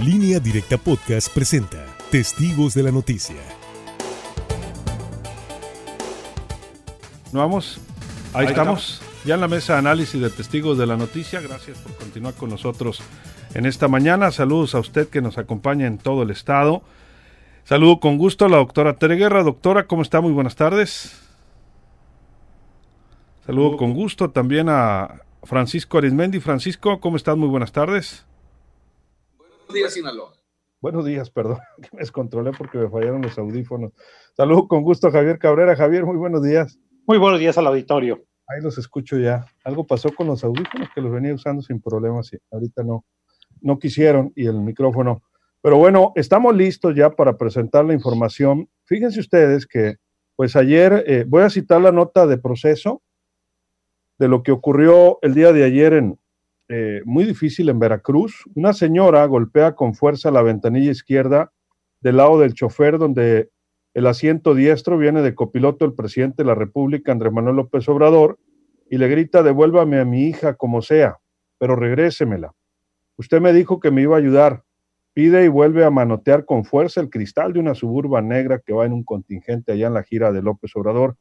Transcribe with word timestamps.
Línea 0.00 0.40
Directa 0.40 0.78
Podcast 0.78 1.30
presenta 1.34 1.84
Testigos 2.10 2.72
de 2.72 2.82
la 2.82 2.90
Noticia. 2.90 3.36
Vamos, 7.32 7.78
ahí, 8.32 8.46
estamos, 8.46 9.02
ya 9.26 9.34
en 9.34 9.42
la 9.42 9.48
mesa 9.48 9.74
de 9.74 9.80
análisis 9.80 10.18
de 10.18 10.30
Testigos 10.30 10.78
de 10.78 10.86
la 10.86 10.96
Noticia. 10.96 11.42
Gracias 11.42 11.76
por 11.76 11.94
continuar 11.96 12.32
con 12.32 12.48
nosotros 12.48 13.02
en 13.52 13.66
esta 13.66 13.88
mañana. 13.88 14.30
Saludos 14.30 14.74
a 14.74 14.78
usted 14.78 15.06
que 15.10 15.20
nos 15.20 15.36
acompaña 15.36 15.86
en 15.86 15.98
todo 15.98 16.22
el 16.22 16.30
estado. 16.30 16.80
Saludo 17.64 18.00
con 18.00 18.16
gusto 18.16 18.46
a 18.46 18.48
la 18.48 18.56
doctora 18.56 18.96
Tere 18.96 19.16
Guerra. 19.16 19.42
Doctora, 19.42 19.86
¿cómo 19.86 20.00
está? 20.00 20.22
Muy 20.22 20.32
buenas 20.32 20.56
tardes. 20.56 21.20
Saludo 23.44 23.76
con 23.76 23.92
gusto 23.92 24.30
también 24.30 24.70
a 24.70 25.20
Francisco 25.42 25.98
Arismendi. 25.98 26.40
Francisco, 26.40 27.00
¿cómo 27.00 27.18
estás? 27.18 27.36
Muy 27.36 27.48
buenas 27.48 27.72
tardes. 27.72 28.24
Buenos 29.70 29.82
días, 29.82 29.94
Sinaloa. 29.94 30.32
Buenos 30.80 31.04
días, 31.04 31.30
perdón, 31.30 31.58
que 31.80 31.88
me 31.92 32.00
descontrolé 32.00 32.50
porque 32.50 32.76
me 32.76 32.90
fallaron 32.90 33.22
los 33.22 33.38
audífonos. 33.38 33.92
Saludo 34.36 34.66
con 34.66 34.82
gusto 34.82 35.06
a 35.06 35.12
Javier 35.12 35.38
Cabrera. 35.38 35.76
Javier, 35.76 36.04
muy 36.04 36.16
buenos 36.16 36.42
días. 36.42 36.76
Muy 37.06 37.18
buenos 37.18 37.38
días 37.38 37.56
al 37.56 37.68
auditorio. 37.68 38.20
Ahí 38.48 38.60
los 38.60 38.78
escucho 38.78 39.16
ya. 39.16 39.46
Algo 39.62 39.86
pasó 39.86 40.12
con 40.12 40.26
los 40.26 40.42
audífonos 40.42 40.88
que 40.92 41.00
los 41.00 41.12
venía 41.12 41.32
usando 41.32 41.62
sin 41.62 41.80
problemas 41.80 42.32
y 42.32 42.38
ahorita 42.50 42.82
no, 42.82 43.04
no 43.60 43.78
quisieron 43.78 44.32
y 44.34 44.46
el 44.46 44.54
micrófono. 44.54 45.22
Pero 45.62 45.76
bueno, 45.76 46.10
estamos 46.16 46.52
listos 46.56 46.96
ya 46.96 47.10
para 47.10 47.38
presentar 47.38 47.84
la 47.84 47.94
información. 47.94 48.68
Fíjense 48.86 49.20
ustedes 49.20 49.68
que, 49.68 49.98
pues 50.34 50.56
ayer, 50.56 51.04
eh, 51.06 51.24
voy 51.28 51.44
a 51.44 51.50
citar 51.50 51.80
la 51.80 51.92
nota 51.92 52.26
de 52.26 52.38
proceso 52.38 53.02
de 54.18 54.26
lo 54.26 54.42
que 54.42 54.50
ocurrió 54.50 55.20
el 55.22 55.32
día 55.32 55.52
de 55.52 55.62
ayer 55.62 55.92
en, 55.92 56.18
eh, 56.72 57.02
muy 57.04 57.24
difícil 57.24 57.68
en 57.68 57.80
Veracruz. 57.80 58.44
Una 58.54 58.72
señora 58.72 59.26
golpea 59.26 59.74
con 59.74 59.94
fuerza 59.94 60.30
la 60.30 60.40
ventanilla 60.40 60.92
izquierda 60.92 61.50
del 62.00 62.18
lado 62.18 62.38
del 62.38 62.54
chofer 62.54 62.96
donde 62.96 63.50
el 63.92 64.06
asiento 64.06 64.54
diestro 64.54 64.96
viene 64.96 65.20
de 65.20 65.34
copiloto 65.34 65.84
el 65.84 65.94
presidente 65.94 66.44
de 66.44 66.46
la 66.46 66.54
República, 66.54 67.10
Andrés 67.10 67.32
Manuel 67.32 67.56
López 67.56 67.88
Obrador, 67.88 68.38
y 68.88 68.98
le 68.98 69.08
grita, 69.08 69.42
devuélvame 69.42 69.98
a 69.98 70.04
mi 70.04 70.26
hija 70.26 70.54
como 70.54 70.80
sea, 70.80 71.18
pero 71.58 71.74
regrésemela. 71.74 72.52
Usted 73.16 73.40
me 73.40 73.52
dijo 73.52 73.80
que 73.80 73.90
me 73.90 74.02
iba 74.02 74.14
a 74.14 74.20
ayudar. 74.20 74.62
Pide 75.12 75.44
y 75.44 75.48
vuelve 75.48 75.84
a 75.84 75.90
manotear 75.90 76.44
con 76.44 76.64
fuerza 76.64 77.00
el 77.00 77.10
cristal 77.10 77.52
de 77.52 77.58
una 77.58 77.74
suburba 77.74 78.22
negra 78.22 78.60
que 78.64 78.72
va 78.72 78.86
en 78.86 78.92
un 78.92 79.02
contingente 79.02 79.72
allá 79.72 79.88
en 79.88 79.94
la 79.94 80.04
gira 80.04 80.30
de 80.30 80.40
López 80.40 80.70
Obrador. 80.76 81.16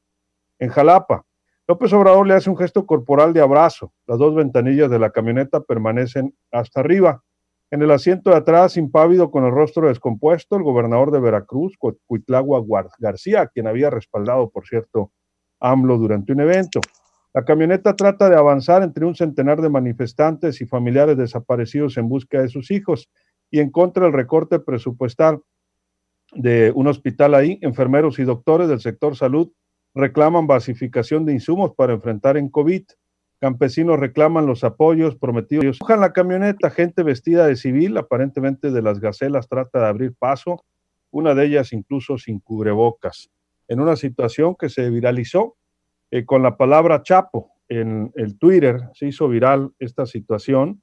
En 0.60 0.70
Jalapa, 0.70 1.26
López 1.70 1.94
Obrador 1.94 2.26
le 2.26 2.34
hace 2.34 2.50
un 2.50 2.58
gesto 2.58 2.88
corporal 2.88 3.32
de 3.32 3.42
abrazo. 3.42 3.94
Las 4.08 4.18
dos 4.18 4.34
ventanillas 4.34 4.90
de 4.90 4.98
la 4.98 5.12
camioneta 5.12 5.60
permanecen 5.60 6.36
hasta 6.52 6.80
arriba. 6.80 7.24
En 7.70 7.84
el 7.84 7.92
asiento 7.92 8.32
de 8.32 8.38
atrás, 8.38 8.76
impávido 8.76 9.30
con 9.30 9.46
el 9.46 9.52
rostro 9.52 9.88
descompuesto, 9.88 10.56
el 10.56 10.64
gobernador 10.64 11.12
de 11.12 11.20
Veracruz, 11.20 11.78
Cuitlagua 12.08 12.66
García, 12.98 13.46
quien 13.54 13.68
había 13.68 13.92
respaldado, 13.92 14.50
por 14.50 14.66
cierto, 14.66 15.12
AMLO 15.60 16.00
durante 16.00 16.34
un 16.34 16.40
evento. 16.40 16.80
La 17.36 17.46
camioneta 17.46 17.96
trata 17.96 18.32
de 18.32 18.36
avanzar 18.36 18.82
entre 18.82 19.06
un 19.06 19.14
centenar 19.14 19.62
de 19.62 19.70
manifestantes 19.70 20.62
y 20.62 20.66
familiares 20.66 21.18
desaparecidos 21.18 21.98
en 21.98 22.10
busca 22.10 22.42
de 22.42 22.50
sus 22.50 22.72
hijos 22.72 23.12
y 23.52 23.60
en 23.60 23.70
contra 23.70 24.06
del 24.06 24.14
recorte 24.14 24.58
presupuestal 24.58 25.44
de 26.32 26.72
un 26.74 26.88
hospital 26.88 27.36
ahí, 27.36 27.60
enfermeros 27.62 28.18
y 28.18 28.24
doctores 28.24 28.70
del 28.70 28.80
sector 28.80 29.16
salud 29.16 29.52
reclaman 29.94 30.48
basificación 30.48 31.26
de 31.26 31.34
insumos 31.34 31.74
para 31.76 31.94
enfrentar 31.94 32.38
en 32.38 32.50
COVID. 32.50 32.84
Campesinos 33.40 34.00
reclaman 34.00 34.46
los 34.46 34.64
apoyos 34.64 35.16
prometidos. 35.16 35.80
Buscan 35.80 36.02
la 36.02 36.14
camioneta, 36.14 36.70
gente 36.70 37.04
vestida 37.04 37.48
de 37.48 37.56
civil, 37.56 37.98
aparentemente 37.98 38.72
de 38.72 38.82
las 38.82 39.00
gacelas, 39.00 39.48
trata 39.48 39.80
de 39.80 39.88
abrir 39.88 40.14
paso, 40.14 40.66
una 41.12 41.34
de 41.34 41.46
ellas 41.46 41.74
incluso 41.74 42.18
sin 42.18 42.40
cubrebocas, 42.40 43.30
en 43.68 43.80
una 43.80 43.96
situación 43.96 44.56
que 44.56 44.70
se 44.70 44.90
viralizó 44.90 45.56
eh, 46.12 46.26
con 46.26 46.44
la 46.44 46.58
palabra 46.58 47.02
Chapo. 47.02 47.52
En 47.70 48.12
el 48.16 48.38
Twitter 48.38 48.82
se 48.94 49.08
hizo 49.08 49.30
viral 49.30 49.72
esta 49.80 50.06
situación 50.06 50.82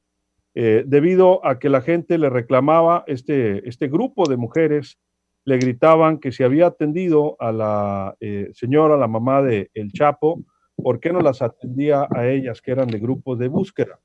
eh, 0.54 0.84
debido 0.86 1.44
a 1.44 1.58
que 1.58 1.68
la 1.68 1.82
gente 1.82 2.16
le 2.16 2.30
reclamaba, 2.30 3.04
este, 3.06 3.68
este 3.68 3.88
grupo 3.88 4.26
de 4.26 4.38
mujeres 4.38 4.98
le 5.46 5.58
gritaban 5.58 6.18
que 6.18 6.32
si 6.32 6.42
había 6.42 6.66
atendido 6.66 7.36
a 7.38 7.52
la 7.52 8.16
eh, 8.18 8.50
señora, 8.52 8.96
la 8.96 9.06
mamá 9.06 9.42
de 9.42 9.70
El 9.74 9.92
Chapo, 9.92 10.40
¿por 10.74 10.98
qué 10.98 11.12
no 11.12 11.20
las 11.20 11.40
atendía 11.40 12.08
a 12.14 12.26
ellas 12.26 12.60
que 12.60 12.72
eran 12.72 12.88
de 12.88 12.98
grupos 12.98 13.38
de 13.38 13.46
búsqueda? 13.46 13.96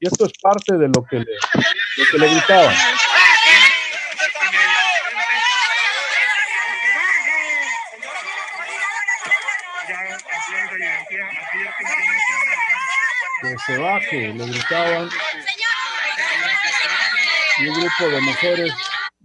Y 0.00 0.08
esto 0.08 0.24
es 0.24 0.32
parte 0.40 0.78
de 0.78 0.88
lo 0.88 1.04
que 1.04 1.18
le, 1.18 1.26
lo 1.26 2.04
que 2.10 2.18
le 2.18 2.28
gritaban. 2.28 2.74
Que 13.42 13.56
se 13.66 13.78
baje, 13.78 14.32
le 14.32 14.46
gritaban. 14.46 15.10
Y 17.58 17.68
un 17.68 17.74
grupo 17.74 18.08
de 18.08 18.20
mujeres 18.22 18.72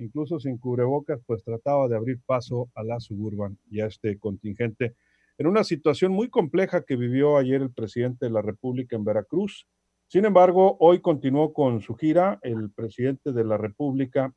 incluso 0.02 0.40
sin 0.40 0.58
cubrebocas, 0.58 1.22
pues 1.26 1.44
trataba 1.44 1.88
de 1.88 1.96
abrir 1.96 2.20
paso 2.26 2.70
a 2.76 2.84
la 2.84 3.00
suburban 3.00 3.58
y 3.70 3.82
a 3.82 3.88
este 3.88 4.18
contingente 4.20 4.96
en 5.42 5.48
una 5.48 5.64
situación 5.64 6.12
muy 6.12 6.30
compleja 6.30 6.84
que 6.84 6.96
vivió 6.96 7.38
ayer 7.38 7.64
el 7.64 7.72
presidente 7.72 8.26
de 8.26 8.32
la 8.32 8.44
República 8.44 8.96
en 8.96 9.04
Veracruz. 9.04 9.68
Sin 10.08 10.26
embargo, 10.26 10.78
hoy 10.80 11.02
continuó 11.02 11.52
con 11.52 11.82
su 11.82 11.96
gira. 11.96 12.40
El 12.44 12.70
presidente 12.70 13.32
de 13.32 13.44
la 13.44 13.58
República, 13.58 14.36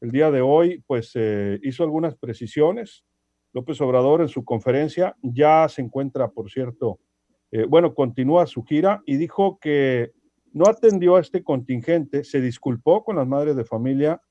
el 0.00 0.12
día 0.12 0.30
de 0.30 0.40
hoy, 0.40 0.82
pues 0.86 1.10
eh, 1.14 1.58
hizo 1.62 1.82
algunas 1.82 2.14
precisiones. 2.16 3.04
López 3.52 3.78
Obrador 3.82 4.22
en 4.22 4.28
su 4.28 4.44
conferencia 4.46 5.14
ya 5.20 5.68
se 5.68 5.82
encuentra, 5.82 6.28
por 6.28 6.50
cierto, 6.50 7.00
eh, 7.50 7.66
bueno, 7.68 7.94
continúa 7.94 8.46
su 8.46 8.62
gira 8.64 9.02
y 9.04 9.16
dijo 9.16 9.58
que 9.60 10.12
no 10.52 10.66
atendió 10.68 11.16
a 11.16 11.20
este 11.20 11.44
contingente, 11.44 12.24
se 12.24 12.40
disculpó 12.40 13.04
con 13.04 13.16
las 13.16 13.26
madres 13.26 13.56
de 13.56 13.64
familia 13.66 14.22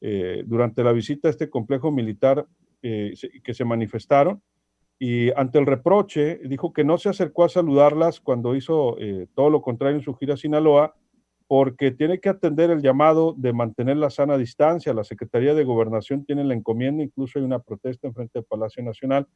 eh, 0.00 0.42
durante 0.46 0.84
la 0.84 0.92
visita 0.92 1.28
a 1.28 1.30
este 1.30 1.48
complejo 1.48 1.90
militar 1.90 2.46
eh, 2.82 3.14
que 3.42 3.54
se 3.54 3.64
manifestaron 3.64 4.42
y 4.98 5.30
ante 5.32 5.58
el 5.58 5.66
reproche 5.66 6.40
dijo 6.44 6.72
que 6.72 6.84
no 6.84 6.96
se 6.96 7.10
acercó 7.10 7.44
a 7.44 7.48
saludarlas 7.48 8.20
cuando 8.20 8.54
hizo 8.54 8.96
eh, 8.98 9.26
todo 9.34 9.50
lo 9.50 9.60
contrario 9.60 9.96
en 9.96 10.02
su 10.02 10.14
gira 10.14 10.34
a 10.34 10.38
Sinaloa 10.38 10.94
porque 11.48 11.90
tiene 11.90 12.18
que 12.18 12.28
atender 12.28 12.70
el 12.70 12.82
llamado 12.82 13.34
de 13.36 13.52
mantener 13.52 13.98
la 13.98 14.10
sana 14.10 14.36
distancia. 14.36 14.94
La 14.94 15.04
Secretaría 15.04 15.54
de 15.54 15.64
Gobernación 15.64 16.24
tiene 16.24 16.44
la 16.44 16.54
encomienda, 16.54 17.04
incluso 17.04 17.38
hay 17.38 17.44
una 17.44 17.60
protesta 17.60 18.08
en 18.08 18.14
frente 18.14 18.38
del 18.38 18.44
Palacio 18.44 18.82
Nacional 18.82 19.28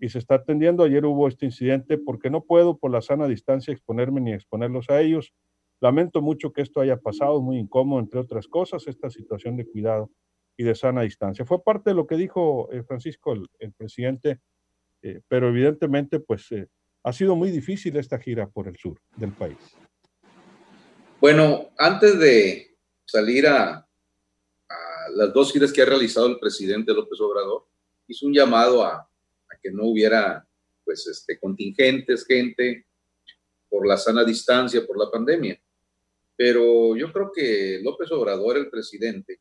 y 0.00 0.08
se 0.08 0.18
está 0.18 0.36
atendiendo. 0.36 0.84
Ayer 0.84 1.04
hubo 1.04 1.28
este 1.28 1.44
incidente 1.44 1.98
porque 1.98 2.30
no 2.30 2.42
puedo 2.42 2.78
por 2.78 2.90
la 2.90 3.02
sana 3.02 3.26
distancia 3.26 3.72
exponerme 3.72 4.20
ni 4.20 4.32
exponerlos 4.32 4.88
a 4.88 5.00
ellos. 5.00 5.34
Lamento 5.80 6.20
mucho 6.20 6.52
que 6.52 6.62
esto 6.62 6.80
haya 6.80 6.96
pasado, 6.96 7.40
muy 7.40 7.58
incómodo, 7.58 8.00
entre 8.00 8.20
otras 8.20 8.48
cosas, 8.48 8.86
esta 8.88 9.10
situación 9.10 9.56
de 9.56 9.66
cuidado 9.66 10.10
y 10.56 10.64
de 10.64 10.74
sana 10.74 11.02
distancia. 11.02 11.44
Fue 11.44 11.62
parte 11.62 11.90
de 11.90 11.94
lo 11.94 12.06
que 12.06 12.16
dijo 12.16 12.68
eh, 12.72 12.82
Francisco, 12.82 13.32
el, 13.32 13.72
presidente, 13.72 14.40
eh, 15.02 15.20
pero 15.28 15.48
evidentemente, 15.48 16.18
pues 16.18 16.50
eh, 16.50 16.66
ha 17.04 17.12
sido 17.12 17.36
muy 17.36 17.50
difícil 17.50 17.96
esta 17.96 18.18
gira 18.18 18.48
por 18.48 18.66
el 18.66 18.76
sur 18.76 19.00
del 19.16 19.32
país. 19.32 19.56
Bueno, 21.20 21.70
antes 21.78 22.18
de 22.18 22.76
salir 23.04 23.46
a, 23.46 23.84
las 25.14 25.32
dos 25.32 25.52
giras 25.52 25.72
que 25.72 25.80
ha 25.80 25.86
realizado 25.86 26.26
el 26.26 26.38
presidente 26.38 26.92
López 26.92 27.18
Obrador, 27.20 27.66
hizo 28.06 28.26
un 28.26 28.34
llamado 28.34 28.84
a, 28.84 28.96
a 28.96 29.56
que 29.62 29.70
no 29.70 29.86
hubiera 29.86 30.46
pues 30.84 31.06
este 31.06 31.38
contingentes, 31.38 32.26
gente 32.26 32.86
por 33.68 33.86
la 33.86 33.96
sana 33.96 34.24
distancia, 34.24 34.86
por 34.86 34.98
la 34.98 35.10
pandemia. 35.10 35.58
Pero 36.38 36.94
yo 36.94 37.12
creo 37.12 37.32
que 37.34 37.80
López 37.82 38.12
Obrador, 38.12 38.56
el 38.56 38.70
presidente, 38.70 39.40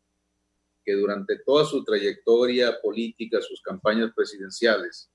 que 0.83 0.93
durante 0.93 1.37
toda 1.45 1.63
su 1.63 1.83
trayectoria 1.83 2.81
política, 2.81 3.39
sus 3.39 3.61
campañas 3.61 4.11
presidenciales, 4.15 5.11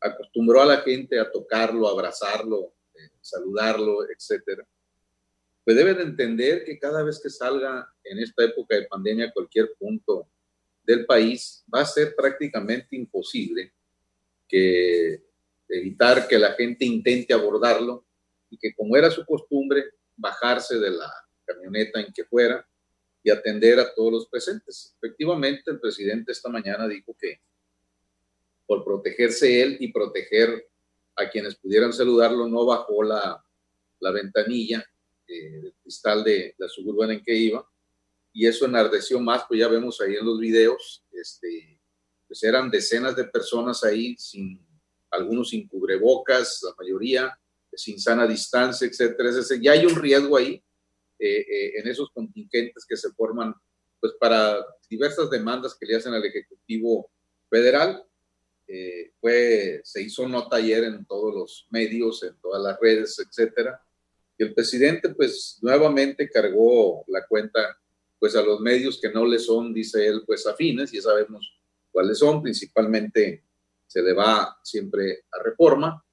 acostumbró 0.00 0.60
a 0.60 0.66
la 0.66 0.76
gente 0.82 1.18
a 1.18 1.30
tocarlo, 1.30 1.88
a 1.88 1.92
abrazarlo, 1.92 2.74
eh, 2.94 3.08
saludarlo, 3.22 4.06
etcétera, 4.10 4.68
pues 5.64 5.76
debe 5.78 5.94
de 5.94 6.02
entender 6.02 6.64
que 6.64 6.78
cada 6.78 7.02
vez 7.02 7.18
que 7.22 7.30
salga 7.30 7.90
en 8.04 8.18
esta 8.18 8.44
época 8.44 8.76
de 8.76 8.86
pandemia 8.86 9.28
a 9.28 9.32
cualquier 9.32 9.72
punto 9.78 10.28
del 10.84 11.06
país, 11.06 11.64
va 11.74 11.80
a 11.80 11.86
ser 11.86 12.14
prácticamente 12.14 12.96
imposible 12.96 13.72
evitar 15.68 16.28
que 16.28 16.38
la 16.38 16.52
gente 16.52 16.84
intente 16.84 17.32
abordarlo 17.32 18.04
y 18.50 18.58
que 18.58 18.74
como 18.74 18.94
era 18.94 19.10
su 19.10 19.24
costumbre, 19.24 19.84
bajarse 20.18 20.78
de 20.78 20.90
la 20.90 21.10
camioneta 21.46 22.00
en 22.00 22.12
que 22.12 22.24
fuera 22.24 22.66
y 23.22 23.30
atender 23.30 23.80
a 23.80 23.94
todos 23.94 24.12
los 24.12 24.28
presentes. 24.28 24.94
Efectivamente, 24.96 25.70
el 25.70 25.80
presidente 25.80 26.32
esta 26.32 26.48
mañana 26.48 26.86
dijo 26.86 27.16
que 27.18 27.40
por 28.66 28.84
protegerse 28.84 29.62
él 29.62 29.76
y 29.80 29.92
proteger 29.92 30.68
a 31.16 31.28
quienes 31.30 31.56
pudieran 31.56 31.92
saludarlo, 31.92 32.46
no 32.46 32.66
bajó 32.66 33.02
la, 33.02 33.42
la 34.00 34.10
ventanilla 34.10 34.84
eh, 35.26 35.60
del 35.62 35.74
cristal 35.82 36.22
de 36.22 36.54
la 36.58 36.68
suburbana 36.68 37.14
en 37.14 37.22
que 37.22 37.34
iba, 37.34 37.66
y 38.32 38.46
eso 38.46 38.66
enardeció 38.66 39.18
más, 39.18 39.44
pues 39.48 39.58
ya 39.58 39.68
vemos 39.68 40.00
ahí 40.00 40.14
en 40.14 40.24
los 40.24 40.38
videos, 40.38 41.04
este, 41.12 41.80
pues 42.26 42.42
eran 42.44 42.70
decenas 42.70 43.16
de 43.16 43.24
personas 43.24 43.82
ahí, 43.82 44.16
sin, 44.18 44.64
algunos 45.10 45.48
sin 45.48 45.66
cubrebocas, 45.66 46.62
la 46.62 46.74
mayoría, 46.78 47.38
sin 47.78 47.98
sana 48.00 48.26
distancia, 48.26 48.86
etcétera. 48.86 49.30
Es 49.30 49.48
ya 49.60 49.72
hay 49.72 49.86
un 49.86 49.94
riesgo 49.94 50.36
ahí 50.36 50.62
eh, 51.18 51.40
eh, 51.40 51.72
en 51.76 51.88
esos 51.88 52.10
contingentes 52.10 52.84
que 52.86 52.96
se 52.96 53.10
forman 53.12 53.54
pues 54.00 54.12
para 54.20 54.64
diversas 54.88 55.28
demandas 55.30 55.76
que 55.78 55.86
le 55.86 55.96
hacen 55.96 56.12
al 56.12 56.24
Ejecutivo 56.24 57.10
Federal. 57.50 58.04
Eh, 58.66 59.12
fue, 59.20 59.80
se 59.82 60.02
hizo 60.02 60.28
nota 60.28 60.56
ayer 60.56 60.84
en 60.84 61.04
todos 61.06 61.34
los 61.34 61.66
medios, 61.70 62.22
en 62.22 62.38
todas 62.40 62.62
las 62.62 62.78
redes, 62.80 63.18
etcétera. 63.18 63.82
Y 64.36 64.44
el 64.44 64.54
presidente, 64.54 65.08
pues, 65.08 65.58
nuevamente 65.62 66.28
cargó 66.28 67.04
la 67.08 67.26
cuenta, 67.26 67.76
pues, 68.18 68.36
a 68.36 68.42
los 68.42 68.60
medios 68.60 69.00
que 69.00 69.10
no 69.10 69.24
le 69.24 69.38
son, 69.38 69.72
dice 69.72 70.06
él, 70.06 70.22
pues, 70.26 70.46
afines, 70.46 70.92
ya 70.92 71.00
sabemos 71.00 71.58
cuáles 71.90 72.18
son, 72.18 72.42
principalmente 72.42 73.42
se 73.86 74.02
le 74.02 74.12
va 74.12 74.58
siempre 74.62 75.24
a 75.32 75.42
reforma, 75.42 76.04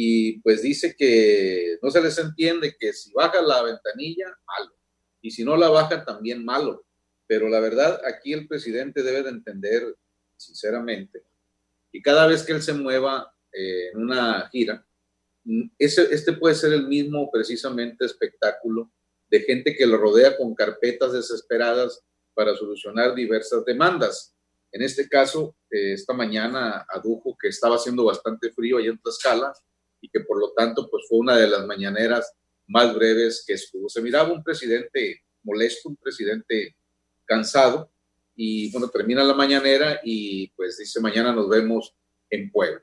y 0.00 0.38
pues 0.42 0.62
dice 0.62 0.94
que 0.96 1.76
no 1.82 1.90
se 1.90 2.00
les 2.00 2.16
entiende 2.18 2.76
que 2.78 2.92
si 2.92 3.12
baja 3.12 3.42
la 3.42 3.64
ventanilla, 3.64 4.26
malo, 4.46 4.72
y 5.20 5.32
si 5.32 5.42
no 5.42 5.56
la 5.56 5.70
baja, 5.70 6.04
también 6.04 6.44
malo. 6.44 6.86
Pero 7.26 7.48
la 7.48 7.58
verdad, 7.58 8.00
aquí 8.06 8.32
el 8.32 8.46
presidente 8.46 9.02
debe 9.02 9.24
de 9.24 9.30
entender, 9.30 9.96
sinceramente, 10.36 11.24
y 11.90 12.00
cada 12.00 12.28
vez 12.28 12.44
que 12.44 12.52
él 12.52 12.62
se 12.62 12.74
mueva 12.74 13.34
eh, 13.52 13.88
en 13.92 13.98
una 13.98 14.48
gira, 14.50 14.86
ese, 15.76 16.14
este 16.14 16.32
puede 16.34 16.54
ser 16.54 16.74
el 16.74 16.86
mismo 16.86 17.28
precisamente 17.32 18.04
espectáculo 18.04 18.92
de 19.28 19.40
gente 19.40 19.74
que 19.74 19.84
lo 19.84 19.96
rodea 19.96 20.36
con 20.36 20.54
carpetas 20.54 21.12
desesperadas 21.12 22.04
para 22.34 22.54
solucionar 22.54 23.16
diversas 23.16 23.64
demandas. 23.64 24.32
En 24.70 24.82
este 24.82 25.08
caso, 25.08 25.56
eh, 25.68 25.94
esta 25.94 26.12
mañana 26.12 26.86
adujo 26.88 27.36
que 27.36 27.48
estaba 27.48 27.74
haciendo 27.74 28.04
bastante 28.04 28.52
frío 28.52 28.78
allá 28.78 28.90
en 28.90 28.98
Tlaxcala 29.00 29.52
y 30.00 30.08
que 30.08 30.20
por 30.20 30.38
lo 30.40 30.52
tanto 30.52 30.88
pues 30.90 31.04
fue 31.08 31.18
una 31.18 31.36
de 31.36 31.48
las 31.48 31.66
mañaneras 31.66 32.32
más 32.66 32.94
breves 32.94 33.44
que 33.46 33.54
estuvo. 33.54 33.88
Se 33.88 34.02
miraba 34.02 34.32
un 34.32 34.42
presidente 34.42 35.22
molesto, 35.42 35.88
un 35.88 35.96
presidente 35.96 36.76
cansado 37.24 37.90
y 38.34 38.70
bueno, 38.70 38.88
termina 38.88 39.24
la 39.24 39.34
mañanera 39.34 40.00
y 40.04 40.48
pues 40.50 40.78
dice 40.78 41.00
mañana 41.00 41.32
nos 41.32 41.48
vemos 41.48 41.94
en 42.30 42.50
Puebla. 42.50 42.82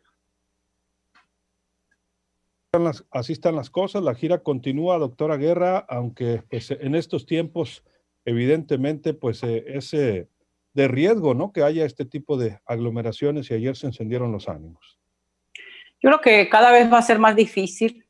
Así 3.10 3.32
están 3.32 3.56
las 3.56 3.70
cosas, 3.70 4.04
la 4.04 4.16
gira 4.16 4.44
continúa, 4.44 4.98
doctora 4.98 5.38
Guerra, 5.38 5.78
aunque 5.88 6.44
pues 6.50 6.72
en 6.72 6.94
estos 6.96 7.26
tiempos 7.26 7.84
evidentemente 8.26 9.14
pues 9.14 9.44
eh, 9.44 9.64
es 9.68 9.94
eh, 9.94 10.28
de 10.74 10.88
riesgo, 10.90 11.34
¿no? 11.34 11.54
Que 11.54 11.64
haya 11.64 11.86
este 11.86 12.04
tipo 12.04 12.38
de 12.38 12.60
aglomeraciones 12.66 13.50
y 13.50 13.54
ayer 13.54 13.78
se 13.78 13.88
encendieron 13.88 14.34
los 14.34 14.50
ánimos. 14.50 15.00
Yo 16.06 16.12
creo 16.12 16.22
que 16.22 16.50
cada 16.50 16.72
vez 16.72 16.94
va 16.94 17.00
a 17.00 17.02
ser 17.02 17.18
más 17.18 17.36
difícil 17.36 18.08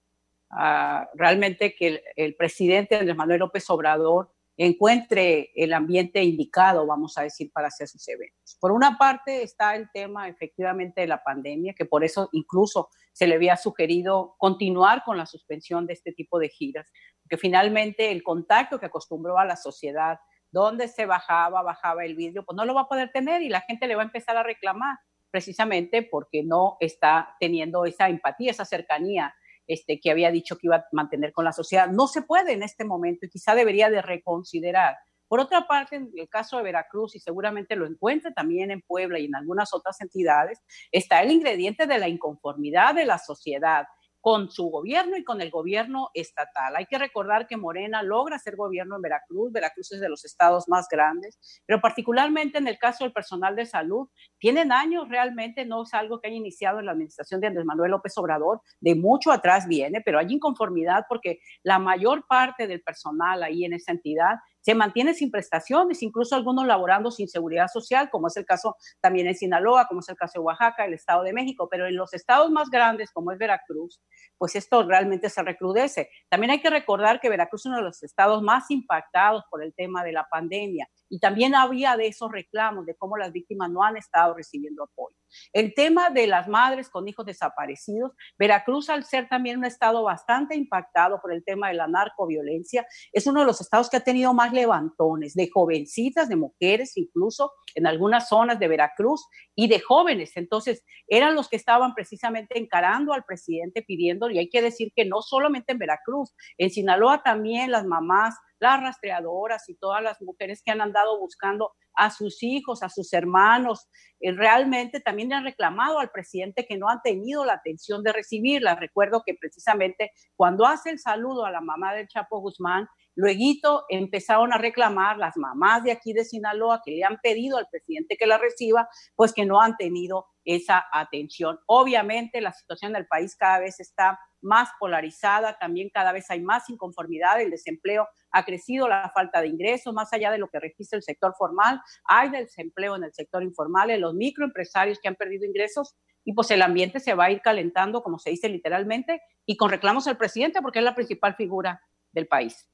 uh, 0.52 1.08
realmente 1.14 1.74
que 1.74 1.88
el, 1.88 2.02
el, 2.18 2.36
presidente 2.36 2.98
Andrés 2.98 3.16
Manuel 3.16 3.40
López 3.40 3.70
Obrador 3.70 4.34
encuentre 4.58 5.54
el 5.56 5.72
ambiente 5.72 6.22
indicado, 6.22 6.86
vamos 6.86 7.18
a 7.18 7.22
decir, 7.22 7.54
para 7.54 7.70
hacer 7.70 7.88
sus 7.88 8.06
eventos. 8.10 8.58
Por 8.60 8.74
una 8.74 8.98
parte 8.98 9.44
está 9.44 9.78
el 9.78 9.90
tema 9.94 10.28
efectivamente 10.28 11.00
de 11.00 11.08
la 11.08 11.24
pandemia, 11.24 11.74
que 11.74 11.86
por 11.86 12.04
eso 12.04 12.28
incluso 12.34 12.90
se 13.14 13.28
le 13.28 13.36
había 13.36 13.56
sugerido 13.56 14.36
continuar 14.40 15.06
con 15.06 15.18
la 15.18 15.26
suspensión 15.26 15.88
de 15.88 15.94
este 15.94 16.12
tipo 16.12 16.38
de 16.38 16.50
giras, 16.50 16.92
porque 17.24 17.38
finalmente 17.38 18.12
el 18.12 18.24
contacto 18.24 18.78
que 18.78 18.88
acostumbró 18.88 19.40
a 19.40 19.46
la 19.46 19.56
sociedad, 19.56 20.20
donde 20.52 20.90
se 20.90 21.06
bajaba, 21.06 21.64
bajaba 21.64 22.04
el 22.04 22.16
vidrio, 22.16 22.44
pues 22.44 22.58
no 22.58 22.66
lo 22.66 22.74
va 22.74 22.82
a 22.82 22.90
poder 22.90 23.10
tener 23.14 23.42
y 23.42 23.48
la 23.48 23.62
gente 23.62 23.88
le 23.88 23.96
va 23.96 24.02
a 24.02 24.08
empezar 24.08 24.36
a 24.36 24.44
reclamar 24.44 24.98
precisamente 25.36 26.02
porque 26.02 26.44
no 26.44 26.78
está 26.80 27.36
teniendo 27.42 27.84
esa 27.84 28.08
empatía, 28.08 28.52
esa 28.52 28.64
cercanía 28.64 29.36
este, 29.68 30.00
que 30.00 30.10
había 30.10 30.32
dicho 30.32 30.56
que 30.56 30.68
iba 30.68 30.78
a 30.78 30.86
mantener 30.94 31.34
con 31.34 31.44
la 31.44 31.52
sociedad. 31.52 31.90
No 31.90 32.08
se 32.08 32.22
puede 32.22 32.54
en 32.54 32.64
este 32.64 32.86
momento 32.86 33.26
y 33.26 33.30
quizá 33.30 33.54
debería 33.54 33.90
de 33.90 34.02
reconsiderar. 34.02 34.96
Por 35.28 35.42
otra 35.42 35.68
parte, 35.68 35.98
en 35.98 36.10
el 36.16 36.30
caso 36.30 36.56
de 36.56 36.64
Veracruz, 36.64 37.18
y 37.18 37.20
seguramente 37.20 37.76
lo 37.76 37.86
encuentre 37.86 38.32
también 38.32 38.72
en 38.72 38.82
Puebla 38.82 39.20
y 39.20 39.26
en 39.26 39.36
algunas 39.36 39.74
otras 39.74 40.00
entidades, 40.00 40.62
está 40.90 41.22
el 41.22 41.32
ingrediente 41.32 41.86
de 41.86 42.00
la 42.00 42.08
inconformidad 42.08 42.96
de 42.96 43.04
la 43.04 43.18
sociedad 43.18 43.88
con 44.26 44.50
su 44.50 44.72
gobierno 44.72 45.18
y 45.18 45.24
con 45.24 45.40
el 45.40 45.52
gobierno 45.52 46.10
estatal. 46.16 46.76
Hay 46.76 46.88
que 46.88 46.98
recordar 46.98 47.46
que 47.46 47.58
Morena 47.58 48.02
logra 48.02 48.40
ser 48.40 48.56
gobierno 48.56 48.96
en 48.96 49.04
Veracruz, 49.04 49.52
Veracruz 49.52 49.92
es 49.92 50.00
de 50.00 50.10
los 50.10 50.26
estados 50.26 50.68
más 50.68 50.88
grandes, 50.90 51.38
pero 51.68 51.80
particularmente 51.80 52.58
en 52.58 52.68
el 52.68 52.80
caso 52.80 53.04
del 53.04 53.14
personal 53.14 53.56
de 53.56 53.68
salud, 53.68 54.10
tienen 54.40 54.72
años 54.72 55.10
realmente, 55.10 55.64
no 55.64 55.84
es 55.84 55.94
algo 55.94 56.20
que 56.20 56.30
haya 56.30 56.38
iniciado 56.38 56.80
en 56.80 56.88
la 56.88 56.94
administración 56.94 57.40
de 57.40 57.46
Andrés 57.46 57.68
Manuel 57.68 57.92
López 57.92 58.18
Obrador, 58.18 58.62
de 58.80 58.96
mucho 58.96 59.32
atrás 59.32 59.68
viene, 59.68 60.02
pero 60.04 60.18
hay 60.18 60.26
inconformidad 60.30 61.06
porque 61.08 61.38
la 61.62 61.78
mayor 61.78 62.26
parte 62.28 62.66
del 62.66 62.82
personal 62.82 63.44
ahí 63.44 63.64
en 63.64 63.74
esa 63.74 63.92
entidad 63.92 64.38
se 64.66 64.74
mantiene 64.74 65.14
sin 65.14 65.30
prestaciones, 65.30 66.02
incluso 66.02 66.36
algunos 66.36 66.66
laborando 66.66 67.12
sin 67.12 67.28
seguridad 67.28 67.68
social, 67.72 68.10
como 68.10 68.30
es 68.30 68.38
el 68.38 68.46
caso 68.46 68.78
también 69.00 69.28
en 69.28 69.36
Sinaloa, 69.36 69.86
como 69.86 70.00
es 70.00 70.10
el 70.10 70.16
caso 70.16 70.40
de 70.40 70.46
Oaxaca, 70.46 70.86
el 70.86 70.96
Estado 70.96 71.22
de 71.22 71.34
México, 71.34 71.68
pero 71.70 71.86
en 71.86 71.96
los 71.96 72.16
estados 72.16 72.50
más 72.50 72.72
grandes, 72.72 73.12
como 73.12 73.32
es 73.32 73.38
Veracruz, 73.38 74.02
pues 74.40 74.56
esto 74.56 74.82
realmente 74.82 75.30
se 75.30 75.44
recrudece. 75.44 76.10
También 76.30 76.50
hay 76.50 76.62
que 76.62 76.72
recordar 76.72 77.20
que 77.20 77.30
Veracruz 77.30 77.62
es 77.62 77.66
uno 77.68 77.78
de 77.78 77.84
los 77.84 78.02
estados 78.02 78.42
más 78.42 78.72
impactados 78.72 79.44
por 79.52 79.64
el 79.64 79.72
tema 79.76 80.04
de 80.04 80.14
la 80.14 80.28
pandemia 80.32 80.90
y 81.10 81.20
también 81.20 81.56
había 81.56 81.98
de 81.98 82.08
esos 82.08 82.32
reclamos 82.32 82.86
de 82.86 82.96
cómo 82.96 83.18
las 83.18 83.32
víctimas 83.32 83.70
no 83.70 83.84
han 83.84 83.98
estado 83.98 84.34
recibiendo 84.34 84.84
apoyo. 84.84 85.16
El 85.54 85.74
tema 85.74 86.10
de 86.10 86.28
las 86.28 86.48
madres 86.48 86.90
con 86.90 87.08
hijos 87.08 87.26
desaparecidos, 87.26 88.14
Veracruz 88.38 88.90
al 88.90 89.04
ser 89.04 89.28
también 89.28 89.58
un 89.58 89.66
estado 89.66 90.04
bastante 90.04 90.56
impactado 90.56 91.20
por 91.22 91.34
el 91.34 91.44
tema 91.44 91.70
de 91.70 91.76
la 91.76 91.88
narcoviolencia, 91.88 92.86
es 93.12 93.28
uno 93.28 93.42
de 93.42 93.46
los 93.46 93.62
estados 93.62 93.90
que 93.90 93.98
ha 93.98 94.04
tenido 94.04 94.34
más 94.34 94.54
levantones 94.54 95.34
de 95.34 95.50
jovencitas, 95.52 96.30
de 96.30 96.36
mujeres 96.36 96.96
incluso 96.96 97.52
en 97.76 97.88
algunas 97.88 98.30
zonas 98.30 98.60
de 98.60 98.68
Veracruz 98.68 99.28
y 99.56 99.68
de 99.68 99.80
jóvenes. 99.80 100.32
Entonces, 100.36 100.84
eran 101.08 101.36
los 101.36 101.50
que 101.50 101.58
estaban 101.58 101.94
precisamente 101.94 102.58
encarando 102.58 103.14
al 103.14 103.26
presidente 103.26 103.84
pidiendo, 103.84 104.30
y 104.30 104.40
hay 104.40 104.50
que 104.50 104.62
decir 104.62 104.92
que 104.96 105.06
no 105.06 105.22
solamente 105.22 105.74
en 105.74 105.80
Veracruz, 105.80 106.34
en 106.58 106.70
Sinaloa 106.70 107.24
también 107.24 107.72
las 107.72 107.86
mamás 107.86 108.36
las 108.66 108.82
rastreadoras 108.82 109.70
y 109.70 109.76
todas 109.76 110.02
las 110.02 110.22
mujeres 110.22 110.62
que 110.64 110.72
han 110.72 110.82
andado 110.82 111.20
buscando 111.20 111.74
a 111.96 112.10
sus 112.12 112.44
hijos, 112.44 112.84
a 112.84 112.90
sus 112.90 113.14
hermanos, 113.14 113.88
eh, 114.20 114.32
realmente 114.32 115.00
también 115.00 115.32
han 115.34 115.44
reclamado 115.44 116.00
al 116.00 116.12
presidente 116.12 116.66
que 116.66 116.78
no 116.78 116.90
han 116.90 117.02
tenido 117.02 117.46
la 117.46 117.54
atención 117.54 118.04
de 118.04 118.12
recibirla. 118.12 118.76
Recuerdo 118.76 119.24
que 119.26 119.36
precisamente 119.36 120.12
cuando 120.36 120.66
hace 120.66 120.90
el 120.90 121.00
saludo 121.00 121.46
a 121.46 121.52
la 121.52 121.62
mamá 121.62 121.94
del 121.94 122.08
Chapo 122.08 122.40
Guzmán, 122.40 122.88
Luego 123.16 123.86
empezaron 123.90 124.54
a 124.54 124.58
reclamar 124.58 125.18
las 125.18 125.38
mamás 125.38 125.84
de 125.84 125.92
aquí 125.92 126.14
de 126.14 126.26
Sinaloa 126.26 126.82
que 126.84 126.92
le 126.92 127.04
han 127.04 127.18
pedido 127.22 127.58
al 127.58 127.68
presidente 127.70 128.18
que 128.18 128.28
la 128.28 128.38
reciba, 128.38 128.88
pues 129.16 129.34
que 129.34 129.46
no 129.46 129.62
han 129.62 129.78
tenido 129.78 130.28
esa 130.44 130.86
atención. 130.92 131.60
Obviamente 131.66 132.42
la 132.42 132.54
situación 132.54 132.94
del 132.94 133.08
país 133.08 133.36
cada 133.36 133.60
vez 133.60 133.80
está 133.80 134.20
más 134.42 134.70
polarizada, 134.80 135.58
también 135.58 135.90
cada 135.92 136.12
vez 136.12 136.30
hay 136.30 136.42
más 136.42 136.70
inconformidad, 136.70 137.42
el 137.42 137.50
desempleo 137.50 138.08
ha 138.32 138.46
crecido, 138.46 138.88
la 138.88 139.12
falta 139.14 139.42
de 139.42 139.48
ingresos, 139.48 139.94
más 139.94 140.14
allá 140.14 140.32
de 140.32 140.38
lo 140.38 140.50
que 140.50 140.60
registra 140.60 140.98
el 140.98 141.04
sector 141.04 141.34
formal, 141.38 141.82
hay 142.04 142.30
desempleo 142.30 142.96
en 142.96 143.06
el 143.06 143.14
sector 143.14 143.42
informal, 143.42 143.90
en 143.90 144.02
los 144.02 144.14
microempresarios 144.14 145.00
que 145.00 145.08
han 145.08 145.16
perdido 145.16 145.46
ingresos 145.46 145.96
y 146.24 146.34
pues 146.34 146.52
el 146.52 146.62
ambiente 146.62 147.00
se 147.00 147.14
va 147.14 147.26
a 147.26 147.32
ir 147.32 147.42
calentando, 147.42 148.04
como 148.04 148.20
se 148.20 148.30
dice 148.30 148.50
literalmente, 148.50 149.22
y 149.46 149.58
con 149.58 149.70
reclamos 149.72 150.08
al 150.08 150.18
presidente 150.18 150.62
porque 150.62 150.80
es 150.80 150.86
la 150.86 150.96
principal 150.96 151.36
figura 151.36 151.82
del 152.12 152.28
país. 152.28 152.70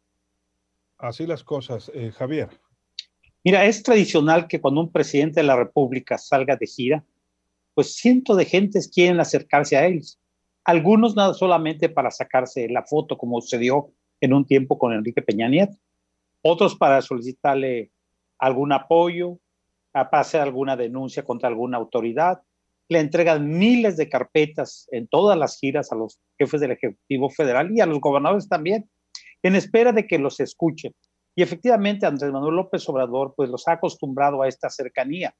Así 1.01 1.25
las 1.25 1.43
cosas. 1.43 1.91
Eh, 1.95 2.11
Javier. 2.11 2.49
Mira, 3.43 3.65
es 3.65 3.81
tradicional 3.81 4.47
que 4.47 4.61
cuando 4.61 4.81
un 4.81 4.91
presidente 4.91 5.39
de 5.39 5.47
la 5.47 5.55
República 5.55 6.19
salga 6.19 6.55
de 6.55 6.67
gira, 6.67 7.03
pues 7.73 7.95
cientos 7.95 8.37
de 8.37 8.45
gentes 8.45 8.87
quieren 8.87 9.19
acercarse 9.19 9.77
a 9.77 9.87
él. 9.87 10.03
Algunos 10.63 11.15
nada 11.15 11.33
solamente 11.33 11.89
para 11.89 12.11
sacarse 12.11 12.69
la 12.69 12.83
foto, 12.83 13.17
como 13.17 13.41
sucedió 13.41 13.91
en 14.19 14.33
un 14.33 14.45
tiempo 14.45 14.77
con 14.77 14.93
Enrique 14.93 15.23
Peña 15.23 15.49
Nieto. 15.49 15.75
Otros 16.43 16.75
para 16.75 17.01
solicitarle 17.01 17.91
algún 18.37 18.71
apoyo, 18.71 19.39
para 19.91 20.19
hacer 20.19 20.41
alguna 20.41 20.75
denuncia 20.77 21.23
contra 21.23 21.49
alguna 21.49 21.77
autoridad. 21.77 22.43
Le 22.89 22.99
entregan 22.99 23.49
miles 23.49 23.97
de 23.97 24.07
carpetas 24.07 24.87
en 24.91 25.07
todas 25.07 25.35
las 25.35 25.57
giras 25.57 25.91
a 25.91 25.95
los 25.95 26.19
jefes 26.37 26.61
del 26.61 26.71
Ejecutivo 26.71 27.31
Federal 27.31 27.71
y 27.75 27.81
a 27.81 27.87
los 27.87 27.99
gobernadores 27.99 28.47
también 28.47 28.87
en 29.43 29.55
espera 29.55 29.91
de 29.91 30.07
que 30.07 30.19
los 30.19 30.39
escuchen. 30.39 30.93
Y 31.35 31.43
efectivamente 31.43 32.05
Andrés 32.05 32.31
Manuel 32.31 32.55
López 32.55 32.87
Obrador 32.89 33.33
pues 33.35 33.49
los 33.49 33.67
ha 33.67 33.73
acostumbrado 33.73 34.41
a 34.41 34.47
esta 34.47 34.69
cercanía. 34.69 35.33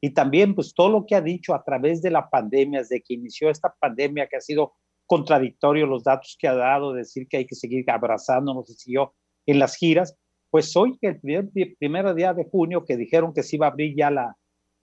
Y 0.00 0.10
también 0.10 0.54
pues 0.54 0.74
todo 0.74 0.90
lo 0.90 1.06
que 1.06 1.14
ha 1.14 1.20
dicho 1.20 1.54
a 1.54 1.64
través 1.64 2.02
de 2.02 2.10
la 2.10 2.28
pandemia, 2.28 2.80
desde 2.80 3.00
que 3.00 3.14
inició 3.14 3.50
esta 3.50 3.74
pandemia 3.80 4.28
que 4.28 4.36
ha 4.36 4.40
sido 4.40 4.74
contradictorio 5.06 5.86
los 5.86 6.04
datos 6.04 6.36
que 6.38 6.48
ha 6.48 6.54
dado, 6.54 6.92
decir 6.92 7.26
que 7.28 7.38
hay 7.38 7.46
que 7.46 7.54
seguir 7.54 7.90
abrazándonos 7.90 8.68
y 8.70 8.74
siguió 8.74 9.14
en 9.46 9.58
las 9.58 9.76
giras, 9.76 10.14
Pues 10.50 10.74
hoy, 10.76 10.98
el 11.02 11.18
primer, 11.20 12.14
día 12.14 12.34
de 12.34 12.44
junio, 12.44 12.84
que 12.84 12.96
dijeron 12.96 13.32
que 13.34 13.42
se 13.42 13.56
iba 13.56 13.66
a 13.66 13.70
abrir 13.70 13.94
ya 13.96 14.10
la, 14.10 14.36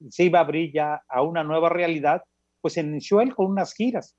se 0.10 0.24
iba 0.24 0.39
a 0.39 0.41
abrir 0.41 0.79
a 0.79 1.22
una 1.22 1.44
nueva 1.44 1.70
realidad, 1.70 2.24
pues 2.65 2.77
inició 2.77 3.22
él 3.22 3.36
con 3.36 3.46
unas 3.46 3.75
giras. 3.75 4.15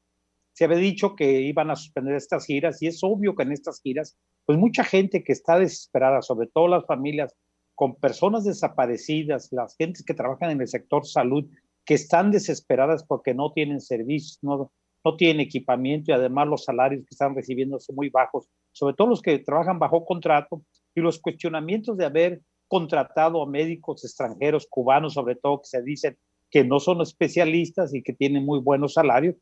Se 0.53 0.65
había 0.65 0.79
dicho 0.79 1.17
que 1.17 1.41
iban 1.41 1.69
a 1.69 1.75
suspender 1.75 2.15
estas 2.15 2.47
giras 2.47 2.81
y 2.81 2.87
es 2.87 3.01
obvio 3.03 3.35
que 3.35 3.43
en 3.43 3.51
estas 3.51 3.81
giras, 3.83 4.17
pues 4.47 4.59
mucha 4.59 4.85
gente 4.85 5.25
que 5.25 5.33
está 5.33 5.59
desesperada, 5.59 6.23
sobre 6.23 6.47
todo 6.47 6.69
las 6.69 6.87
familias 6.87 7.35
con 7.75 7.97
personas 7.97 8.45
desaparecidas, 8.45 9.53
las 9.53 9.76
gentes 9.76 10.05
que 10.05 10.15
trabajan 10.15 10.50
en 10.50 10.61
el 10.62 10.69
sector 10.69 11.05
salud, 11.05 11.45
que 11.85 11.95
están 11.95 12.31
desesperadas 12.31 13.05
porque 13.05 13.35
no 13.35 13.53
tienen 13.53 13.81
servicios, 13.81 14.38
no, 14.43 14.73
no 15.05 15.17
tienen 15.17 15.41
equipamiento 15.41 16.11
y 16.11 16.15
además 16.15 16.49
los 16.49 16.65
salarios 16.65 17.03
que 17.03 17.15
están 17.15 17.35
recibiendo 17.35 17.79
son 17.79 17.97
muy 17.97 18.09
bajos, 18.09 18.49
sobre 18.73 18.95
todo 18.95 19.09
los 19.09 19.21
que 19.21 19.38
trabajan 19.41 19.79
bajo 19.79 20.05
contrato 20.05 20.62
y 20.95 21.00
los 21.00 21.21
cuestionamientos 21.21 21.97
de 21.97 22.07
haber 22.07 22.41
contratado 22.69 23.43
a 23.43 23.47
médicos 23.47 24.05
extranjeros, 24.05 24.67
cubanos 24.69 25.15
sobre 25.15 25.37
todo, 25.37 25.61
que 25.61 25.69
se 25.69 25.83
dicen 25.83 26.17
que 26.50 26.65
no 26.65 26.81
son 26.81 27.00
especialistas 27.00 27.95
y 27.95 28.03
que 28.03 28.12
tienen 28.12 28.45
muy 28.45 28.61
buenos 28.61 28.95
salarios, 28.95 29.37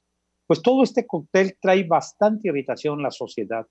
pues 0.46 0.60
todo 0.60 0.82
este 0.82 1.06
cóctel 1.06 1.56
trae 1.60 1.84
bastante 1.84 2.48
irritación 2.48 2.98
en 2.98 3.04
la 3.04 3.10
sociedad. 3.10 3.66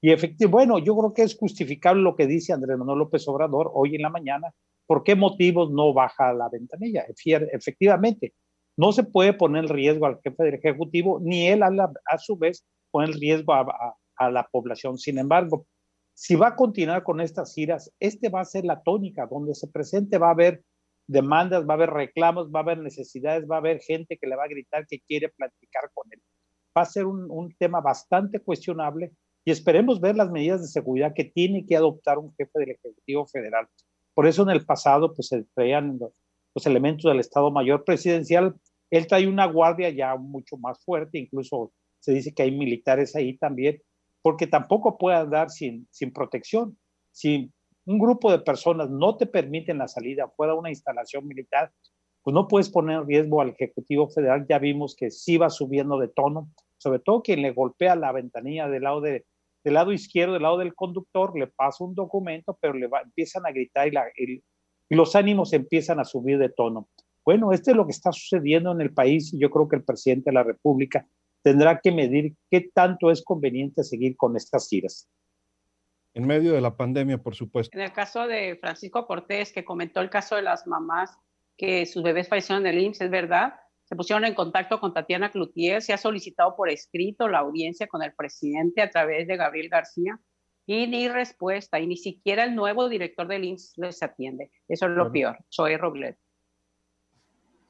Y 0.00 0.10
efectivamente, 0.10 0.46
bueno, 0.46 0.78
yo 0.78 0.96
creo 0.96 1.14
que 1.14 1.22
es 1.22 1.36
justificable 1.36 2.02
lo 2.02 2.16
que 2.16 2.26
dice 2.26 2.52
Andrés 2.52 2.78
Manuel 2.78 3.00
López 3.00 3.26
Obrador 3.28 3.70
hoy 3.74 3.96
en 3.96 4.02
la 4.02 4.10
mañana. 4.10 4.52
¿Por 4.86 5.04
qué 5.04 5.14
motivos 5.14 5.70
no 5.70 5.92
baja 5.92 6.32
la 6.32 6.48
ventanilla? 6.48 7.04
Efectivamente, 7.52 8.34
no 8.76 8.92
se 8.92 9.04
puede 9.04 9.34
poner 9.34 9.64
en 9.64 9.70
riesgo 9.70 10.06
al 10.06 10.20
jefe 10.22 10.44
del 10.44 10.54
Ejecutivo, 10.54 11.20
ni 11.22 11.48
él 11.48 11.62
a, 11.62 12.18
su 12.18 12.36
vez 12.36 12.64
pone 12.90 13.08
en 13.08 13.20
riesgo 13.20 13.52
a, 13.52 13.94
a 14.16 14.30
la 14.30 14.48
población. 14.50 14.98
Sin 14.98 15.18
embargo, 15.18 15.66
si 16.14 16.34
va 16.34 16.48
a 16.48 16.56
continuar 16.56 17.02
con 17.02 17.20
estas 17.20 17.54
giras, 17.54 17.92
este 18.00 18.28
va 18.28 18.40
a 18.40 18.44
ser 18.44 18.64
la 18.64 18.82
tónica, 18.82 19.26
donde 19.26 19.54
se 19.54 19.68
presente 19.68 20.18
va 20.18 20.28
a 20.28 20.32
haber 20.32 20.62
demandas, 21.06 21.66
va 21.66 21.74
a 21.74 21.76
haber 21.76 21.90
reclamos, 21.90 22.50
va 22.50 22.60
a 22.60 22.62
haber 22.62 22.78
necesidades, 22.78 23.48
va 23.50 23.56
a 23.56 23.58
haber 23.58 23.80
gente 23.80 24.16
que 24.16 24.26
le 24.26 24.36
va 24.36 24.44
a 24.44 24.48
gritar 24.48 24.86
que 24.86 25.00
quiere 25.00 25.28
platicar 25.30 25.90
con 25.92 26.06
él. 26.12 26.22
Va 26.76 26.82
a 26.82 26.84
ser 26.84 27.06
un, 27.06 27.54
tema 27.58 27.80
bastante 27.80 28.40
cuestionable 28.40 29.12
y 29.44 29.50
esperemos 29.50 30.00
ver 30.00 30.16
las 30.16 30.30
medidas 30.30 30.60
de 30.60 30.68
seguridad 30.68 31.14
que 31.14 31.24
tiene 31.24 31.64
que 31.66 31.76
adoptar 31.76 32.18
un 32.18 32.34
jefe 32.34 32.58
del 32.58 32.70
Ejecutivo 32.70 33.26
Federal. 33.26 33.66
Por 34.14 34.26
eso 34.26 34.42
en 34.42 34.50
el 34.50 34.64
pasado 34.64 35.14
pues 35.14 35.28
se 35.28 35.44
traían 35.54 35.98
los, 35.98 36.12
los 36.54 36.66
elementos 36.66 37.10
del 37.10 37.20
Estado 37.20 37.50
Mayor 37.50 37.84
Presidencial. 37.84 38.54
Él 38.90 39.06
trae 39.06 39.26
una 39.26 39.46
guardia 39.46 39.90
ya 39.90 40.16
mucho 40.16 40.56
más 40.56 40.82
fuerte, 40.84 41.18
incluso 41.18 41.72
se 42.00 42.12
dice 42.12 42.34
que 42.34 42.42
hay 42.42 42.50
militares 42.50 43.14
ahí 43.14 43.36
también, 43.36 43.80
porque 44.22 44.46
tampoco 44.46 44.98
puede 44.98 45.16
andar 45.16 45.50
sin, 45.50 45.86
sin 45.90 46.12
protección. 46.12 46.76
Si 47.12 47.50
un 47.86 47.98
grupo 47.98 48.30
de 48.30 48.40
personas 48.40 48.90
no 48.90 49.16
te 49.16 49.26
permiten 49.26 49.78
la 49.78 49.88
salida 49.88 50.28
fuera 50.28 50.52
de 50.52 50.58
una 50.58 50.70
instalación 50.70 51.26
militar, 51.26 51.72
pues 52.22 52.34
no 52.34 52.48
puedes 52.48 52.68
poner 52.68 53.00
en 53.00 53.06
riesgo 53.06 53.40
al 53.40 53.50
Ejecutivo 53.50 54.08
Federal. 54.08 54.46
Ya 54.48 54.58
vimos 54.58 54.94
que 54.94 55.10
sí 55.10 55.38
va 55.38 55.48
subiendo 55.48 55.98
de 55.98 56.08
tono, 56.08 56.50
sobre 56.76 56.98
todo 56.98 57.22
quien 57.22 57.42
le 57.42 57.52
golpea 57.52 57.96
la 57.96 58.12
ventanilla 58.12 58.68
del 58.68 58.82
lado, 58.82 59.00
de, 59.00 59.24
del 59.62 59.74
lado 59.74 59.92
izquierdo, 59.92 60.34
del 60.34 60.42
lado 60.42 60.58
del 60.58 60.74
conductor, 60.74 61.38
le 61.38 61.46
pasa 61.46 61.84
un 61.84 61.94
documento, 61.94 62.56
pero 62.60 62.74
le 62.74 62.86
va, 62.86 63.00
empiezan 63.02 63.46
a 63.46 63.50
gritar 63.50 63.88
y, 63.88 63.90
la, 63.90 64.04
y 64.16 64.94
los 64.94 65.14
ánimos 65.14 65.52
empiezan 65.52 66.00
a 66.00 66.04
subir 66.04 66.38
de 66.38 66.48
tono. 66.48 66.88
Bueno, 67.24 67.52
esto 67.52 67.70
es 67.70 67.76
lo 67.76 67.86
que 67.86 67.92
está 67.92 68.12
sucediendo 68.12 68.72
en 68.72 68.80
el 68.80 68.92
país 68.92 69.32
y 69.32 69.38
yo 69.38 69.50
creo 69.50 69.68
que 69.68 69.76
el 69.76 69.84
presidente 69.84 70.30
de 70.30 70.34
la 70.34 70.42
República 70.42 71.06
tendrá 71.42 71.80
que 71.80 71.92
medir 71.92 72.34
qué 72.50 72.70
tanto 72.72 73.10
es 73.10 73.22
conveniente 73.22 73.84
seguir 73.84 74.16
con 74.16 74.36
estas 74.36 74.68
giras. 74.68 75.08
En 76.12 76.26
medio 76.26 76.52
de 76.52 76.60
la 76.60 76.76
pandemia, 76.76 77.18
por 77.18 77.34
supuesto. 77.34 77.76
En 77.76 77.84
el 77.84 77.92
caso 77.92 78.26
de 78.26 78.56
Francisco 78.60 79.06
Cortés, 79.06 79.52
que 79.52 79.64
comentó 79.64 80.00
el 80.00 80.10
caso 80.10 80.36
de 80.36 80.42
las 80.42 80.66
mamás 80.66 81.16
que 81.56 81.86
sus 81.86 82.02
bebés 82.02 82.28
fallecieron 82.28 82.66
en 82.66 82.74
el 82.74 82.82
IMSS, 82.82 83.02
es 83.02 83.10
verdad, 83.10 83.54
se 83.90 83.96
pusieron 83.96 84.24
en 84.24 84.34
contacto 84.34 84.78
con 84.78 84.94
Tatiana 84.94 85.32
Cloutier, 85.32 85.82
se 85.82 85.92
ha 85.92 85.98
solicitado 85.98 86.54
por 86.54 86.70
escrito 86.70 87.26
la 87.26 87.40
audiencia 87.40 87.88
con 87.88 88.04
el 88.04 88.14
presidente 88.14 88.82
a 88.82 88.88
través 88.88 89.26
de 89.26 89.36
Gabriel 89.36 89.68
García 89.68 90.20
y 90.64 90.86
ni 90.86 91.08
respuesta, 91.08 91.80
y 91.80 91.88
ni 91.88 91.96
siquiera 91.96 92.44
el 92.44 92.54
nuevo 92.54 92.88
director 92.88 93.26
del 93.26 93.42
IMSS 93.42 93.78
les 93.78 94.00
atiende. 94.00 94.52
Eso 94.68 94.86
es 94.86 94.92
lo 94.92 95.10
peor. 95.10 95.38
Soy 95.48 95.76
Roblet. 95.76 96.16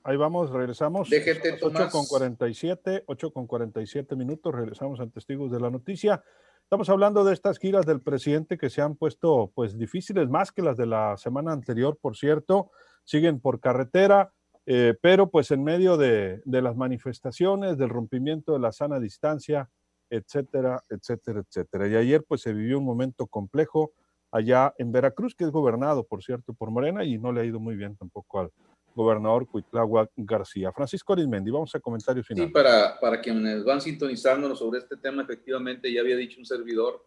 Ahí 0.04 0.18
vamos, 0.18 0.50
regresamos. 0.50 1.08
Déjete, 1.08 1.54
8 1.62 1.88
con 1.90 2.04
47, 2.04 3.04
8 3.06 3.32
con 3.32 3.46
47 3.46 4.14
minutos, 4.14 4.54
regresamos 4.54 5.00
a 5.00 5.06
Testigos 5.06 5.50
de 5.50 5.60
la 5.60 5.70
Noticia. 5.70 6.22
Estamos 6.62 6.90
hablando 6.90 7.24
de 7.24 7.32
estas 7.32 7.58
giras 7.58 7.86
del 7.86 8.02
presidente 8.02 8.58
que 8.58 8.68
se 8.68 8.82
han 8.82 8.94
puesto 8.94 9.50
pues 9.54 9.78
difíciles, 9.78 10.28
más 10.28 10.52
que 10.52 10.60
las 10.60 10.76
de 10.76 10.84
la 10.84 11.16
semana 11.16 11.54
anterior, 11.54 11.98
por 11.98 12.14
cierto, 12.14 12.72
siguen 13.04 13.40
por 13.40 13.58
carretera, 13.58 14.34
eh, 14.66 14.94
pero 15.00 15.30
pues 15.30 15.50
en 15.50 15.64
medio 15.64 15.96
de, 15.96 16.42
de 16.44 16.62
las 16.62 16.76
manifestaciones, 16.76 17.78
del 17.78 17.88
rompimiento 17.88 18.52
de 18.52 18.60
la 18.60 18.72
sana 18.72 19.00
distancia, 19.00 19.68
etcétera, 20.10 20.84
etcétera, 20.88 21.40
etcétera. 21.40 21.88
Y 21.88 21.96
ayer 21.96 22.24
pues 22.26 22.42
se 22.42 22.52
vivió 22.52 22.78
un 22.78 22.84
momento 22.84 23.26
complejo 23.26 23.92
allá 24.32 24.74
en 24.78 24.92
Veracruz, 24.92 25.34
que 25.34 25.44
es 25.44 25.50
gobernado, 25.50 26.04
por 26.04 26.22
cierto, 26.22 26.52
por 26.52 26.70
Morena 26.70 27.04
y 27.04 27.18
no 27.18 27.32
le 27.32 27.40
ha 27.40 27.44
ido 27.44 27.60
muy 27.60 27.76
bien 27.76 27.96
tampoco 27.96 28.40
al, 28.40 28.50
gobernador 28.94 29.46
Cuitlagua 29.48 30.08
García. 30.16 30.72
Francisco 30.72 31.12
Arismendi, 31.12 31.50
vamos 31.50 31.74
a 31.74 31.80
comentarios 31.80 32.26
finales. 32.26 32.48
Sí, 32.48 32.52
para, 32.52 32.98
para 33.00 33.20
quienes 33.20 33.64
van 33.64 33.80
sintonizándonos 33.80 34.58
sobre 34.58 34.80
este 34.80 34.96
tema, 34.96 35.22
efectivamente 35.22 35.92
ya 35.92 36.00
había 36.00 36.16
dicho 36.16 36.38
un 36.38 36.46
servidor 36.46 37.06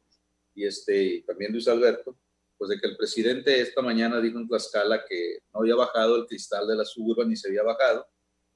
y 0.56 0.66
este, 0.66 1.24
también 1.26 1.52
Luis 1.52 1.68
Alberto, 1.68 2.16
pues 2.64 2.70
de 2.70 2.80
que 2.80 2.88
el 2.88 2.96
presidente 2.96 3.60
esta 3.60 3.82
mañana 3.82 4.22
dijo 4.22 4.40
en 4.40 4.48
Tlaxcala 4.48 5.04
que 5.06 5.40
no 5.54 5.60
había 5.60 5.76
bajado 5.76 6.16
el 6.16 6.26
cristal 6.26 6.66
de 6.66 6.78
la 6.78 6.86
suburba 6.86 7.26
ni 7.26 7.36
se 7.36 7.50
había 7.50 7.64
bajado, 7.64 8.08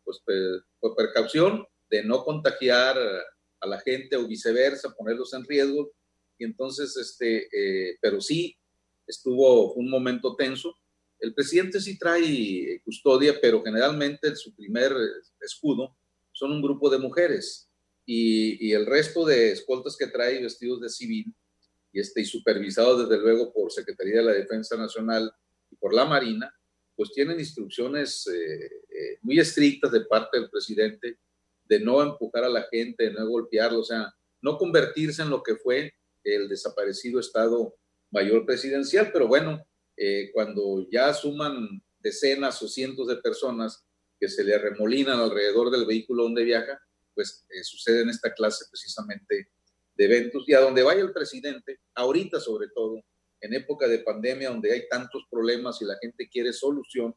pues, 0.06 0.22
por 0.80 0.96
precaución 0.96 1.66
de 1.90 2.04
no 2.06 2.24
contagiar 2.24 2.98
a 2.98 3.68
la 3.68 3.80
gente 3.82 4.16
o 4.16 4.26
viceversa, 4.26 4.96
ponerlos 4.96 5.34
en 5.34 5.44
riesgo. 5.44 5.92
Y 6.38 6.46
entonces, 6.46 6.96
este, 6.96 7.50
eh, 7.52 7.98
pero 8.02 8.22
sí, 8.22 8.58
estuvo 9.06 9.74
un 9.74 9.90
momento 9.90 10.36
tenso 10.38 10.74
el 11.20 11.34
presidente 11.34 11.80
sí 11.80 11.98
trae 11.98 12.82
custodia, 12.84 13.40
pero 13.42 13.64
generalmente 13.64 14.36
su 14.36 14.56
primer 14.56 14.94
escudo 15.42 15.98
son 16.32 16.52
un 16.52 16.62
grupo 16.62 16.90
de 16.90 17.00
mujeres 17.00 17.70
y, 18.06 18.72
el 18.72 18.86
resto 18.86 19.26
de 19.26 19.52
escoltas 19.52 19.98
que 19.98 20.08
trae 20.08 20.42
vestidos 20.42 20.80
de 20.80 20.90
civil 20.90 21.34
y, 21.92 22.00
este, 22.00 22.22
y 22.22 22.26
supervisados 22.26 23.08
desde 23.08 23.22
luego 23.22 23.54
por 23.54 23.72
Secretaría 23.72 24.18
de 24.18 24.24
la 24.24 24.34
Defensa 24.34 24.76
Nacional 24.78 25.32
y 25.70 25.76
por 25.76 25.94
la 25.94 26.06
Marina, 26.06 26.54
pues 26.96 27.12
tienen 27.12 27.40
instrucciones 27.40 28.28
eh, 28.28 28.66
eh, 28.66 29.20
muy 29.22 29.40
estrictas 29.40 29.92
de 29.92 30.02
parte 30.02 30.40
del 30.40 30.50
presidente 30.50 31.20
de 31.66 31.80
no 31.80 32.02
empujar 32.02 32.44
a 32.44 32.50
la 32.50 32.64
gente, 32.72 33.06
de 33.06 33.12
no 33.12 33.28
golpearlo, 33.28 33.80
o 33.80 33.84
sea, 33.84 34.14
no 34.42 34.58
convertirse 34.58 35.22
en 35.22 35.30
lo 35.30 35.44
que 35.44 35.56
fue 35.56 35.94
el 36.24 36.48
desaparecido 36.48 37.20
Estado 37.20 37.76
Mayor 38.12 38.46
Presidencial, 38.46 39.12
pero 39.12 39.28
bueno, 39.28 39.66
eh, 39.96 40.32
cuando 40.34 40.88
ya 40.90 41.14
suman 41.14 41.82
decenas 42.00 42.62
o 42.62 42.68
cientos 42.68 43.08
de 43.08 43.18
personas 43.18 43.84
que 44.20 44.28
se 44.28 44.44
le 44.44 44.56
arremolinan 44.56 45.20
alrededor 45.20 45.72
del 45.72 45.86
vehículo 45.86 46.24
donde 46.24 46.44
viaja, 46.44 46.80
pues 47.14 47.46
eh, 47.50 47.64
sucede 47.64 48.02
en 48.02 48.10
esta 48.10 48.34
clase 48.34 48.66
precisamente 48.70 49.50
de 49.98 50.06
eventos. 50.06 50.44
Y 50.48 50.54
a 50.54 50.62
donde 50.62 50.84
vaya 50.84 51.02
el 51.02 51.12
presidente, 51.12 51.80
ahorita 51.96 52.40
sobre 52.40 52.68
todo, 52.70 53.04
en 53.42 53.54
época 53.54 53.88
de 53.88 54.00
pandemia, 54.00 54.50
donde 54.50 54.72
hay 54.72 54.88
tantos 54.90 55.24
problemas 55.30 55.82
y 55.82 55.86
la 55.86 55.98
gente 56.02 56.28
quiere 56.30 56.54
solución, 56.54 57.16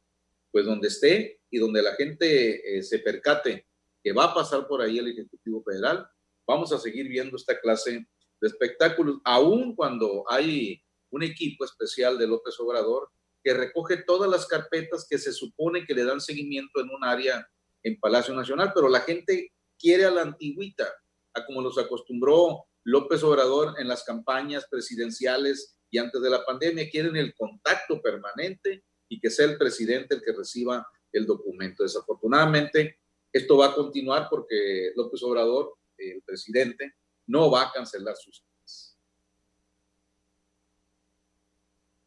pues 0.51 0.67
donde 0.67 0.89
esté 0.89 1.41
y 1.51 1.59
donde 1.59 1.83
la 1.83 1.95
gente 1.95 2.79
eh, 2.79 2.83
se 2.83 2.99
percate 2.99 3.67
que 4.03 4.13
va 4.13 4.25
a 4.25 4.35
pasar 4.35 4.67
por 4.67 4.83
ahí 4.83 4.99
el 4.99 5.09
Ejecutivo 5.09 5.63
Federal, 5.63 6.07
vamos 6.47 6.73
a 6.73 6.79
seguir 6.79 7.09
viendo 7.09 7.37
esta 7.37 7.59
clase 7.61 8.07
de 8.41 8.49
espectáculos, 8.49 9.19
aun 9.25 9.77
cuando 9.77 10.25
hay 10.29 10.83
un 11.11 11.23
equipo 11.23 11.65
especial 11.65 12.19
de 12.19 12.27
López 12.27 12.59
Obrador 12.59 13.11
que 13.43 13.55
recoge 13.55 13.99
todas 13.99 14.31
las 14.31 14.47
carpetas 14.47 15.07
que 15.09 15.19
se 15.19 15.33
supone 15.33 15.85
que 15.85 15.95
le 15.95 16.05
dan 16.05 16.21
seguimiento 16.21 16.81
en 16.81 16.91
un 16.91 17.05
área 17.05 17.47
en 17.83 17.99
Palacio 17.99 18.35
Nacional, 18.35 18.73
pero 18.75 18.89
la 18.89 19.01
gente 19.01 19.53
quiere 19.79 20.05
a 20.05 20.11
la 20.11 20.23
antigüita, 20.23 20.93
a 21.35 21.47
como 21.47 21.63
los 21.63 21.79
acostumbró 21.79 22.67
López 22.91 23.23
Obrador 23.23 23.75
en 23.79 23.89
las 23.89 24.05
campañas 24.05 24.67
presidenciales 24.71 25.77
y 25.91 25.99
antes 25.99 26.21
de 26.21 26.31
la 26.31 26.45
pandemia, 26.45 26.91
quieren 26.91 27.17
el 27.17 27.35
contacto 27.35 28.01
permanente 28.03 28.85
y 29.09 29.21
que 29.21 29.31
sea 29.31 29.47
el 29.47 29.59
presidente 29.59 30.15
el 30.15 30.23
que 30.23 30.33
reciba 30.33 30.87
el 31.13 31.27
documento. 31.27 31.83
Desafortunadamente, 31.83 32.99
esto 33.33 33.57
va 33.57 33.67
a 33.67 33.75
continuar 33.75 34.29
porque 34.29 34.93
López 34.97 35.23
Obrador, 35.23 35.75
el 35.97 36.23
presidente, 36.23 36.95
no 37.27 37.51
va 37.51 37.63
a 37.63 37.73
cancelar 37.73 38.17
sus 38.17 38.43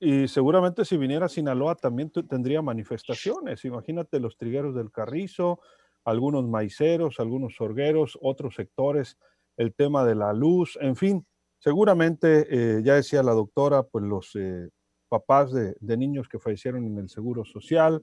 Y 0.05 0.27
seguramente 0.27 0.83
si 0.83 0.97
viniera 0.97 1.27
a 1.27 1.29
Sinaloa 1.29 1.75
también 1.75 2.11
tendría 2.11 2.61
manifestaciones. 2.61 3.63
Imagínate 3.63 4.19
los 4.19 4.35
trigueros 4.35 4.75
del 4.75 4.91
Carrizo, 4.91 5.61
algunos 6.03 6.45
maiceros, 6.45 7.21
algunos 7.21 7.55
sorgueros, 7.55 8.19
otros 8.21 8.55
sectores, 8.55 9.17
el 9.57 9.73
tema 9.73 10.05
de 10.05 10.15
la 10.15 10.33
luz, 10.33 10.77
en 10.81 10.95
fin, 10.95 11.25
seguramente, 11.59 12.47
eh, 12.49 12.81
ya 12.83 12.95
decía 12.95 13.23
la 13.23 13.33
doctora, 13.33 13.83
pues 13.83 14.03
los 14.03 14.35
eh, 14.35 14.69
papás 15.09 15.53
de, 15.53 15.97
niños 15.97 16.27
que 16.27 16.39
fallecieron 16.39 16.85
en 16.85 16.97
el 16.97 17.09
Seguro 17.09 17.45
Social, 17.45 18.01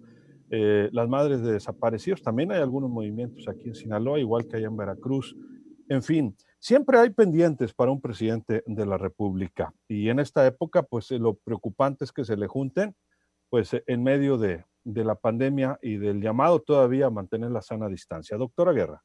eh, 0.51 0.89
las 0.93 1.09
madres 1.09 1.43
de 1.43 1.53
desaparecidos. 1.53 2.23
También 2.23 2.53
hay 2.53 2.61
algunos 2.61 2.91
movimientos 2.91 3.47
aquí 3.49 3.69
en 3.69 3.75
Sinaloa, 3.75 4.19
igual 4.19 4.47
que 4.47 4.57
allá 4.57 4.67
en 4.67 4.77
Veracruz. 4.77 5.37
En 5.89 6.03
fin, 6.03 6.37
siempre 6.59 6.99
hay 6.99 7.11
pendientes 7.11 7.75
para 7.75 7.91
un 7.91 8.01
presidente 8.01 8.63
de 8.67 8.87
la 8.87 8.97
República. 8.97 9.75
Y 9.89 10.09
en 10.09 10.21
esta 10.21 10.47
época, 10.47 10.83
pues 10.85 11.11
lo 11.11 11.35
preocupante 11.35 12.05
es 12.05 12.13
que 12.13 12.25
se 12.25 12.37
le 12.37 12.47
junten, 12.47 12.95
pues 13.49 13.71
en 13.87 14.03
medio 14.03 14.39
de, 14.39 14.65
de 14.85 15.05
la 15.05 15.17
pandemia 15.17 15.79
y 15.83 15.97
del 15.97 16.21
llamado 16.21 16.61
todavía 16.61 17.07
a 17.07 17.11
mantener 17.11 17.51
la 17.51 17.63
sana 17.63 17.89
distancia. 17.89 18.37
Doctora 18.37 18.73
Guerra. 18.73 19.03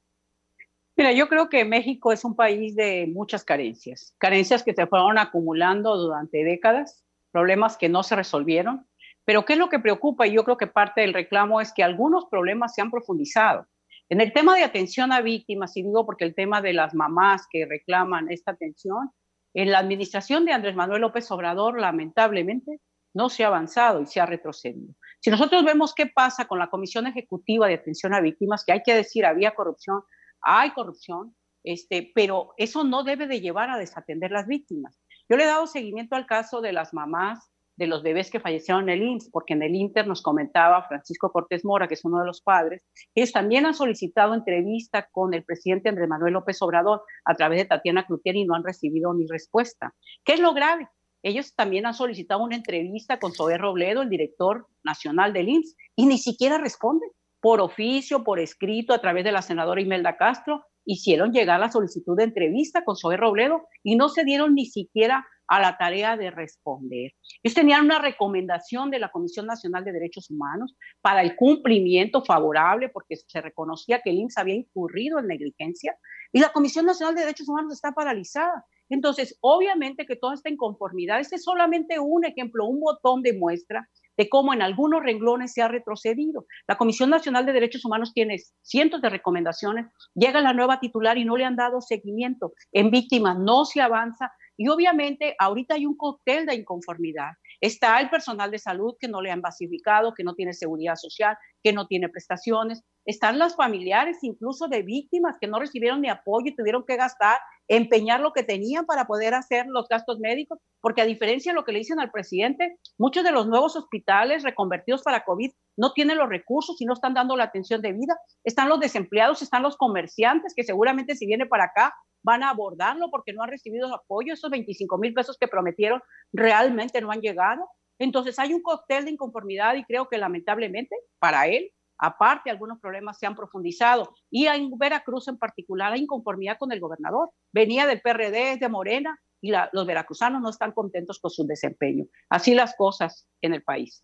Mira, 0.97 1.11
yo 1.11 1.27
creo 1.27 1.49
que 1.49 1.65
México 1.65 2.13
es 2.13 2.23
un 2.23 2.35
país 2.35 2.75
de 2.75 3.05
muchas 3.11 3.43
carencias, 3.43 4.15
carencias 4.17 4.63
que 4.63 4.73
se 4.73 4.87
fueron 4.87 5.17
acumulando 5.17 5.97
durante 5.97 6.43
décadas, 6.45 7.03
problemas 7.31 7.75
que 7.75 7.89
no 7.89 8.01
se 8.01 8.15
resolvieron. 8.15 8.87
Pero 9.25 9.43
¿qué 9.43 9.53
es 9.53 9.59
lo 9.59 9.67
que 9.67 9.79
preocupa? 9.79 10.25
Y 10.25 10.33
yo 10.33 10.45
creo 10.45 10.55
que 10.55 10.67
parte 10.67 11.01
del 11.01 11.13
reclamo 11.13 11.59
es 11.59 11.73
que 11.73 11.83
algunos 11.83 12.27
problemas 12.27 12.73
se 12.73 12.81
han 12.81 12.91
profundizado. 12.91 13.67
En 14.07 14.21
el 14.21 14.31
tema 14.31 14.55
de 14.55 14.63
atención 14.63 15.11
a 15.11 15.19
víctimas, 15.19 15.75
y 15.75 15.83
digo 15.83 16.05
porque 16.05 16.23
el 16.23 16.35
tema 16.35 16.61
de 16.61 16.73
las 16.73 16.93
mamás 16.93 17.45
que 17.49 17.65
reclaman 17.65 18.31
esta 18.31 18.51
atención, 18.51 19.11
en 19.53 19.71
la 19.71 19.79
administración 19.79 20.45
de 20.45 20.53
Andrés 20.53 20.75
Manuel 20.75 21.01
López 21.01 21.29
Obrador, 21.31 21.79
lamentablemente, 21.79 22.79
no 23.13 23.29
se 23.29 23.43
ha 23.43 23.47
avanzado 23.47 24.01
y 24.01 24.05
se 24.05 24.21
ha 24.21 24.25
retrocedido. 24.25 24.93
Si 25.19 25.29
nosotros 25.29 25.65
vemos 25.65 25.93
qué 25.93 26.05
pasa 26.05 26.45
con 26.45 26.59
la 26.59 26.69
Comisión 26.69 27.07
Ejecutiva 27.07 27.67
de 27.67 27.73
Atención 27.73 28.13
a 28.13 28.21
Víctimas, 28.21 28.63
que 28.63 28.73
hay 28.73 28.83
que 28.83 28.93
decir, 28.93 29.25
había 29.25 29.55
corrupción, 29.55 30.03
hay 30.45 30.71
corrupción, 30.71 31.35
este, 31.63 32.11
pero 32.13 32.53
eso 32.57 32.83
no 32.83 33.03
debe 33.03 33.27
de 33.27 33.41
llevar 33.41 33.69
a 33.69 33.77
desatender 33.77 34.31
las 34.31 34.47
víctimas. 34.47 34.99
Yo 35.27 35.35
le 35.35 35.43
he 35.43 35.47
dado 35.47 35.67
seguimiento 35.67 36.15
al 36.15 36.27
caso 36.27 36.61
de 36.61 36.71
las 36.71 36.93
mamás 36.93 37.51
de 37.77 37.87
los 37.87 38.03
bebés 38.03 38.31
que 38.31 38.39
fallecieron 38.39 38.89
en 38.89 39.01
el 39.01 39.03
IMSS, 39.03 39.29
porque 39.31 39.53
en 39.53 39.63
el 39.63 39.75
Inter 39.75 40.07
nos 40.07 40.21
comentaba 40.21 40.87
Francisco 40.87 41.31
Cortés 41.31 41.65
Mora, 41.65 41.87
que 41.87 41.95
es 41.95 42.05
uno 42.05 42.19
de 42.19 42.25
los 42.25 42.41
padres, 42.41 42.85
ellos 43.13 43.31
también 43.33 43.65
han 43.65 43.73
solicitado 43.73 44.33
entrevista 44.33 45.09
con 45.11 45.33
el 45.33 45.43
presidente 45.43 45.89
Andrés 45.89 46.07
Manuel 46.07 46.33
López 46.33 46.61
Obrador 46.61 47.01
a 47.25 47.35
través 47.35 47.59
de 47.59 47.65
Tatiana 47.65 48.05
Cloutier 48.05 48.35
y 48.35 48.45
no 48.45 48.55
han 48.55 48.63
recibido 48.63 49.13
ni 49.13 49.27
respuesta. 49.27 49.93
¿Qué 50.23 50.33
es 50.33 50.39
lo 50.39 50.53
grave? 50.53 50.87
Ellos 51.21 51.55
también 51.55 51.85
han 51.85 51.95
solicitado 51.95 52.43
una 52.43 52.55
entrevista 52.55 53.19
con 53.19 53.33
Zoé 53.33 53.57
Robledo, 53.57 54.03
el 54.03 54.09
director 54.09 54.67
nacional 54.83 55.33
del 55.33 55.49
IMSS, 55.49 55.75
y 55.95 56.05
ni 56.05 56.17
siquiera 56.17 56.59
responde 56.59 57.07
por 57.45 57.61
oficio, 57.61 58.23
por 58.23 58.39
escrito, 58.39 58.91
a 58.91 58.99
través 58.99 59.23
de 59.23 59.31
la 59.31 59.43
senadora 59.43 59.79
Imelda 59.79 60.17
Castro, 60.17 60.65
hicieron 60.83 61.31
llegar 61.31 61.59
la 61.59 61.71
solicitud 61.71 62.17
de 62.17 62.23
entrevista 62.23 62.83
con 62.83 62.95
Zoe 62.95 63.17
Robledo 63.17 63.67
y 63.83 63.95
no 63.95 64.09
se 64.09 64.23
dieron 64.23 64.55
ni 64.55 64.65
siquiera 64.65 65.27
a 65.47 65.59
la 65.59 65.77
tarea 65.77 66.17
de 66.17 66.31
responder. 66.31 67.11
Ellos 67.43 67.53
tenían 67.53 67.85
una 67.85 67.99
recomendación 67.99 68.89
de 68.89 68.97
la 68.97 69.09
Comisión 69.09 69.45
Nacional 69.45 69.85
de 69.85 69.91
Derechos 69.91 70.31
Humanos 70.31 70.75
para 71.01 71.21
el 71.21 71.35
cumplimiento 71.35 72.25
favorable, 72.25 72.89
porque 72.89 73.15
se 73.15 73.41
reconocía 73.41 74.01
que 74.01 74.09
el 74.09 74.17
IMSS 74.17 74.39
había 74.39 74.55
incurrido 74.55 75.19
en 75.19 75.27
negligencia, 75.27 75.95
y 76.33 76.39
la 76.39 76.49
Comisión 76.49 76.87
Nacional 76.87 77.13
de 77.13 77.21
Derechos 77.21 77.47
Humanos 77.47 77.73
está 77.73 77.91
paralizada. 77.91 78.65
Entonces, 78.89 79.37
obviamente 79.41 80.07
que 80.07 80.15
toda 80.15 80.33
esta 80.33 80.49
inconformidad, 80.49 81.19
este 81.19 81.35
es 81.35 81.43
solamente 81.43 81.99
un 81.99 82.25
ejemplo, 82.25 82.65
un 82.65 82.79
botón 82.79 83.21
de 83.21 83.33
muestra 83.33 83.87
de 84.17 84.29
cómo 84.29 84.53
en 84.53 84.61
algunos 84.61 85.03
renglones 85.03 85.53
se 85.53 85.61
ha 85.61 85.67
retrocedido. 85.67 86.45
La 86.67 86.77
Comisión 86.77 87.09
Nacional 87.09 87.45
de 87.45 87.53
Derechos 87.53 87.85
Humanos 87.85 88.13
tiene 88.13 88.37
cientos 88.61 89.01
de 89.01 89.09
recomendaciones, 89.09 89.87
llega 90.13 90.41
la 90.41 90.53
nueva 90.53 90.79
titular 90.79 91.17
y 91.17 91.25
no 91.25 91.37
le 91.37 91.45
han 91.45 91.55
dado 91.55 91.81
seguimiento. 91.81 92.53
En 92.71 92.91
víctimas 92.91 93.37
no 93.37 93.65
se 93.65 93.81
avanza 93.81 94.31
y 94.57 94.69
obviamente 94.69 95.35
ahorita 95.37 95.75
hay 95.75 95.85
un 95.85 95.97
cóctel 95.97 96.45
de 96.45 96.55
inconformidad. 96.55 97.31
Está 97.59 97.99
el 97.99 98.09
personal 98.09 98.51
de 98.51 98.59
salud 98.59 98.95
que 98.99 99.07
no 99.07 99.21
le 99.21 99.31
han 99.31 99.41
basificado, 99.41 100.13
que 100.13 100.23
no 100.23 100.33
tiene 100.33 100.53
seguridad 100.53 100.95
social, 100.95 101.37
que 101.63 101.73
no 101.73 101.87
tiene 101.87 102.09
prestaciones. 102.09 102.83
Están 103.05 103.37
los 103.39 103.55
familiares 103.55 104.17
incluso 104.21 104.67
de 104.67 104.83
víctimas 104.83 105.37
que 105.39 105.47
no 105.47 105.59
recibieron 105.59 106.01
ni 106.01 106.09
apoyo 106.09 106.47
y 106.47 106.55
tuvieron 106.55 106.83
que 106.85 106.95
gastar 106.95 107.37
empeñar 107.67 108.19
lo 108.19 108.33
que 108.33 108.43
tenían 108.43 108.85
para 108.85 109.05
poder 109.05 109.33
hacer 109.33 109.65
los 109.67 109.87
gastos 109.87 110.19
médicos, 110.19 110.59
porque 110.81 111.01
a 111.01 111.05
diferencia 111.05 111.51
de 111.51 111.55
lo 111.55 111.65
que 111.65 111.71
le 111.71 111.79
dicen 111.79 111.99
al 111.99 112.11
presidente, 112.11 112.77
muchos 112.97 113.23
de 113.23 113.31
los 113.31 113.47
nuevos 113.47 113.75
hospitales 113.75 114.43
reconvertidos 114.43 115.01
para 115.03 115.23
COVID 115.23 115.51
no 115.77 115.93
tienen 115.93 116.17
los 116.17 116.29
recursos 116.29 116.79
y 116.79 116.85
no 116.85 116.93
están 116.93 117.13
dando 117.13 117.35
la 117.35 117.45
atención 117.45 117.81
debida. 117.81 118.17
Están 118.43 118.69
los 118.69 118.79
desempleados, 118.79 119.41
están 119.41 119.63
los 119.63 119.77
comerciantes 119.77 120.53
que 120.55 120.63
seguramente 120.63 121.15
si 121.15 121.25
viene 121.25 121.45
para 121.45 121.65
acá 121.65 121.93
van 122.23 122.43
a 122.43 122.49
abordarlo 122.49 123.09
porque 123.11 123.33
no 123.33 123.43
han 123.43 123.49
recibido 123.49 123.93
apoyo. 123.93 124.33
Esos 124.33 124.49
25 124.49 124.97
mil 124.97 125.13
pesos 125.13 125.37
que 125.39 125.47
prometieron 125.47 126.01
realmente 126.33 127.01
no 127.01 127.11
han 127.11 127.21
llegado. 127.21 127.67
Entonces 127.99 128.37
hay 128.39 128.53
un 128.53 128.61
cóctel 128.61 129.05
de 129.05 129.11
inconformidad 129.11 129.75
y 129.75 129.83
creo 129.85 130.07
que 130.09 130.17
lamentablemente 130.17 130.95
para 131.19 131.47
él 131.47 131.71
Aparte, 131.97 132.49
algunos 132.49 132.79
problemas 132.79 133.17
se 133.17 133.25
han 133.25 133.35
profundizado 133.35 134.13
y 134.29 134.47
en 134.47 134.77
Veracruz 134.77 135.27
en 135.27 135.37
particular 135.37 135.93
hay 135.93 136.01
inconformidad 136.01 136.57
con 136.57 136.71
el 136.71 136.79
gobernador. 136.79 137.29
Venía 137.51 137.87
del 137.87 138.01
PRD, 138.01 138.57
de 138.57 138.69
Morena 138.69 139.19
y 139.41 139.51
los 139.71 139.85
veracruzanos 139.85 140.41
no 140.41 140.49
están 140.49 140.71
contentos 140.71 141.19
con 141.19 141.31
su 141.31 141.45
desempeño. 141.45 142.05
Así 142.29 142.55
las 142.55 142.75
cosas 142.75 143.27
en 143.41 143.53
el 143.53 143.63
país. 143.63 144.03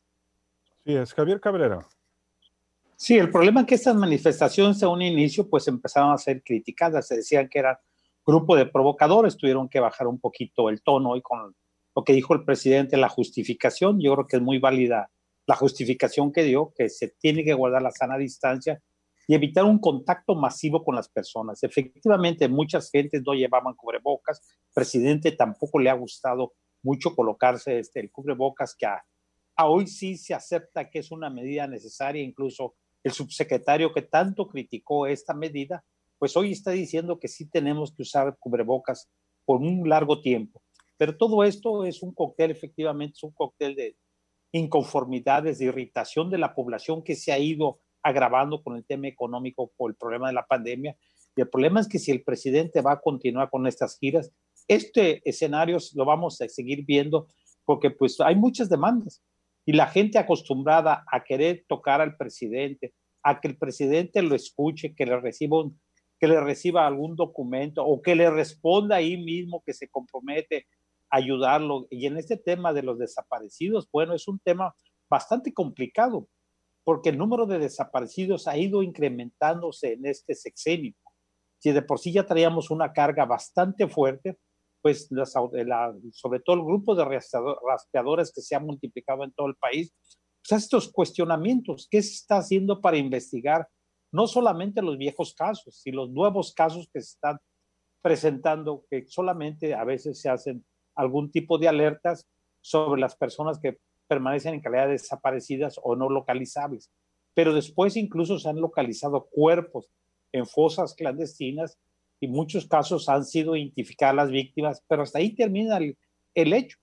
Sí, 0.86 0.96
es 0.96 1.14
Javier 1.14 1.40
Cabrera. 1.40 1.86
Sí, 2.96 3.18
el 3.18 3.32
problema 3.32 3.62
es 3.62 3.68
que 3.68 3.76
estas 3.76 3.96
manifestaciones 3.96 4.84
a 4.84 4.88
un 4.88 5.02
inicio 5.02 5.50
pues 5.50 5.68
empezaron 5.68 6.12
a 6.12 6.18
ser 6.18 6.44
criticadas, 6.44 7.08
se 7.08 7.16
decían 7.16 7.50
que 7.50 7.60
eran 7.60 7.78
grupo 8.26 8.56
de 8.56 8.68
provocadores, 8.68 9.38
tuvieron 9.38 9.68
que 9.68 9.80
bajar 9.80 10.08
un 10.08 10.20
poquito 10.20 10.70
el 10.70 10.84
tono 10.84 11.16
y 11.16 11.22
con 11.22 11.56
lo 11.96 12.04
que 12.04 12.14
dijo 12.14 12.34
el 12.36 12.46
presidente, 12.46 12.98
la 12.98 13.10
justificación, 13.10 14.00
yo 14.00 14.14
creo 14.14 14.28
que 14.28 14.38
es 14.38 14.42
muy 14.42 14.60
válida 14.60 15.10
la 15.52 15.58
justificación 15.58 16.32
que 16.32 16.44
dio, 16.44 16.72
que 16.78 16.88
se 16.88 17.10
tiene 17.10 17.44
que 17.44 17.54
guardar 17.54 17.82
la 17.82 17.92
sana 17.92 18.18
distancia 18.18 18.82
y 19.28 19.36
evitar 19.36 19.66
un 19.66 19.80
contacto 19.80 20.34
masivo 20.34 20.82
con 20.82 20.96
las 20.96 21.10
personas. 21.10 21.62
Efectivamente, 21.62 22.48
muchas 22.48 22.90
gentes 22.90 23.22
no 23.26 23.34
llevaban 23.34 23.76
cubrebocas, 23.76 24.42
presidente 24.74 25.34
tampoco 25.34 25.78
le 25.80 25.90
ha 25.90 25.94
gustado 25.94 26.54
mucho 26.82 27.14
colocarse 27.14 27.80
este, 27.80 28.00
el 28.00 28.10
cubrebocas, 28.12 28.78
que 28.78 28.86
a, 28.86 29.04
hoy 29.66 29.88
sí 29.88 30.16
se 30.16 30.34
acepta 30.34 30.90
que 30.90 31.00
es 31.00 31.12
una 31.12 31.30
medida 31.30 31.68
necesaria, 31.68 32.24
incluso 32.24 32.76
el 33.04 33.12
subsecretario 33.12 33.92
que 33.94 34.04
tanto 34.04 34.48
criticó 34.48 35.06
esta 35.06 35.34
medida, 35.34 35.84
pues 36.18 36.38
hoy 36.38 36.54
está 36.54 36.72
diciendo 36.72 37.20
que 37.20 37.28
sí 37.28 37.50
tenemos 37.50 37.94
que 37.94 38.04
usar 38.04 38.38
cubrebocas 38.40 39.10
por 39.44 39.60
un 39.60 39.90
largo 39.90 40.22
tiempo. 40.22 40.62
Pero 40.96 41.18
todo 41.18 41.44
esto 41.44 41.84
es 41.84 42.02
un 42.02 42.14
cóctel, 42.14 42.52
efectivamente, 42.52 43.16
es 43.18 43.24
un 43.24 43.32
cóctel 43.32 43.76
de, 43.76 43.98
inconformidades, 44.52 45.60
de 45.60 45.66
irritación 45.66 46.30
de 46.30 46.38
la 46.38 46.54
población 46.54 47.04
que 47.04 47.16
se 47.16 47.32
ha 47.32 47.40
ido 47.40 47.80
agravando 48.04 48.62
con 48.64 48.76
el 48.76 48.86
tema 48.86 49.08
económico 49.08 49.72
por 49.78 49.92
el 49.92 49.98
problema 49.98 50.28
de 50.28 50.34
la 50.34 50.46
pandemia. 50.46 50.96
Y 51.36 51.42
el 51.42 51.50
problema 51.50 51.80
es 51.80 51.88
que 51.88 52.00
si 52.00 52.12
el 52.12 52.24
presidente 52.24 52.82
va 52.82 52.94
a 52.94 53.02
continuar 53.02 53.50
con 53.50 53.68
estas 53.68 53.98
giras, 53.98 54.32
este 54.68 55.22
escenario 55.30 55.78
lo 55.96 56.06
vamos 56.06 56.42
a 56.42 56.50
seguir 56.50 56.86
viendo 56.86 57.28
porque 57.66 57.92
pues 57.92 58.20
hay 58.20 58.36
muchas 58.36 58.70
demandas 58.70 59.24
y 59.66 59.74
la 59.74 59.88
gente 59.88 60.18
acostumbrada 60.18 61.04
a 61.12 61.24
querer 61.24 61.66
tocar 61.68 62.02
al 62.02 62.18
presidente, 62.18 62.94
a 63.24 63.40
que 63.40 63.48
el 63.50 63.58
presidente 63.58 64.22
lo 64.22 64.36
escuche, 64.36 64.96
que 64.96 65.06
le 65.06 65.20
reciba 65.20 65.58
que 66.20 66.28
le 66.28 66.40
reciba 66.40 66.86
algún 66.86 67.16
documento 67.16 67.84
o 67.84 68.00
que 68.00 68.16
le 68.16 68.30
responda 68.30 68.98
ahí 68.98 69.18
mismo 69.18 69.64
que 69.66 69.74
se 69.74 69.88
compromete 69.88 70.68
ayudarlo. 71.12 71.88
Y 71.90 72.08
en 72.08 72.18
este 72.18 72.38
tema 72.38 72.74
de 72.74 72.84
los 72.84 72.98
desaparecidos, 72.98 73.90
bueno, 73.92 74.16
es 74.16 74.28
un 74.28 74.40
tema 74.40 74.74
bastante 75.10 75.54
complicado, 75.54 76.28
porque 76.84 77.10
el 77.10 77.18
número 77.18 77.46
de 77.46 77.60
desaparecidos 77.60 78.48
ha 78.48 78.58
ido 78.58 78.82
incrementándose 78.82 79.94
en 79.94 80.06
este 80.06 80.34
sexenio. 80.34 80.94
Si 81.60 81.72
de 81.72 81.82
por 81.82 82.00
sí 82.00 82.12
ya 82.12 82.26
traíamos 82.26 82.72
una 82.72 82.92
carga 82.92 83.26
bastante 83.26 83.88
fuerte, 83.88 84.40
pues 84.82 85.10
sobre 86.14 86.40
todo 86.40 86.56
el 86.56 86.64
grupo 86.64 86.96
de 86.96 87.06
rastreadores 87.06 88.32
que 88.34 88.42
se 88.42 88.56
ha 88.56 88.60
multiplicado 88.60 89.24
en 89.24 89.32
todo 89.34 89.48
el 89.48 89.56
país, 89.56 89.94
pues 90.48 90.64
estos 90.64 90.92
cuestionamientos, 90.92 91.88
¿qué 91.92 92.02
se 92.02 92.14
está 92.14 92.38
haciendo 92.38 92.82
para 92.82 92.98
investigar 92.98 93.68
no 94.12 94.28
solamente 94.28 94.82
los 94.82 94.98
viejos 94.98 95.34
casos, 95.36 95.80
sino 95.82 96.06
los 96.06 96.10
nuevos 96.10 96.54
casos 96.54 96.90
que 96.92 97.02
se 97.02 97.12
están 97.14 97.38
presentando, 98.02 98.86
que 98.90 99.06
solamente 99.08 99.74
a 99.74 99.84
veces 99.84 100.20
se 100.20 100.30
hacen 100.30 100.66
algún 100.96 101.32
tipo 101.32 101.58
de 101.58 101.68
alertas 101.68 102.28
sobre 102.62 103.02
las 103.02 103.16
personas 103.16 103.60
que 103.60 103.80
permanecen 104.08 104.54
en 104.54 104.62
calidad 104.62 104.88
de 104.88 104.94
desaparecidas 104.94 105.80
o 105.82 105.96
no 105.96 106.10
localizables. 106.10 106.92
Pero 107.34 107.54
después 107.54 107.96
incluso 107.96 108.40
se 108.40 108.50
han 108.50 108.60
localizado 108.60 109.28
cuerpos 109.32 109.90
en 110.32 110.46
fosas 110.46 110.94
clandestinas 110.96 111.78
y 112.20 112.28
muchos 112.28 112.68
casos 112.68 113.10
han 113.10 113.26
sido 113.26 113.56
identificadas 113.56 114.16
las 114.16 114.32
víctimas, 114.32 114.84
pero 114.88 115.04
hasta 115.04 115.20
ahí 115.20 115.34
termina 115.34 115.78
el, 115.78 115.98
hecho. 116.54 116.78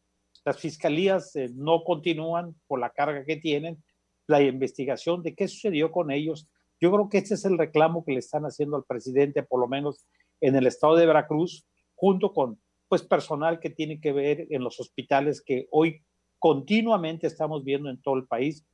Las 0.45 0.59
fiscalías 0.59 1.37
eh, 1.37 1.51
no 1.55 1.85
continúan 1.85 2.57
por 2.67 2.81
la 2.81 2.91
carga 2.91 3.25
que 3.25 3.37
tienen, 3.37 3.83
la 4.27 4.43
investigación 4.43 5.23
de 5.23 5.35
qué 5.35 5.49
sucedió 5.49 5.93
con 5.93 6.11
ellos. 6.11 6.49
Yo 6.81 6.91
creo 6.91 7.09
que 7.09 7.19
este 7.19 7.35
es 7.35 7.45
el 7.45 7.59
reclamo 7.59 8.05
que 8.05 8.13
le 8.13 8.19
están 8.19 8.45
haciendo 8.45 8.77
al 8.77 8.85
presidente, 8.85 9.43
por 9.43 9.61
lo 9.61 9.69
menos 9.69 10.07
en 10.41 10.57
el 10.57 10.67
estado 10.67 10.97
de 10.97 11.07
Veracruz, 11.07 11.67
junto 11.95 12.33
con 12.33 12.61
pues 12.89 13.03
personal 13.03 13.61
que 13.61 13.71
tiene 13.71 14.01
que 14.01 14.13
ver 14.13 14.47
en 14.51 14.65
los 14.65 14.81
hospitales 14.81 15.43
que 15.43 15.69
hoy 15.71 16.03
Continuamente 16.39 17.27
estamos 17.27 17.65
viendo 17.65 17.91
en 17.91 18.01
todo 18.01 18.17
el 18.17 18.27
país 18.27 18.65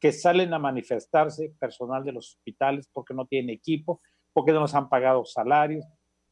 que 0.00 0.10
salen 0.10 0.52
a 0.52 0.58
manifestarse 0.58 1.54
personal 1.58 2.02
de 2.04 2.12
los 2.12 2.34
hospitales 2.34 2.88
porque 2.92 3.14
no 3.14 3.26
tienen 3.26 3.50
equipo, 3.50 4.00
porque 4.32 4.50
no 4.50 4.58
nos 4.58 4.74
han 4.74 4.88
pagado 4.88 5.24
salarios, 5.24 5.84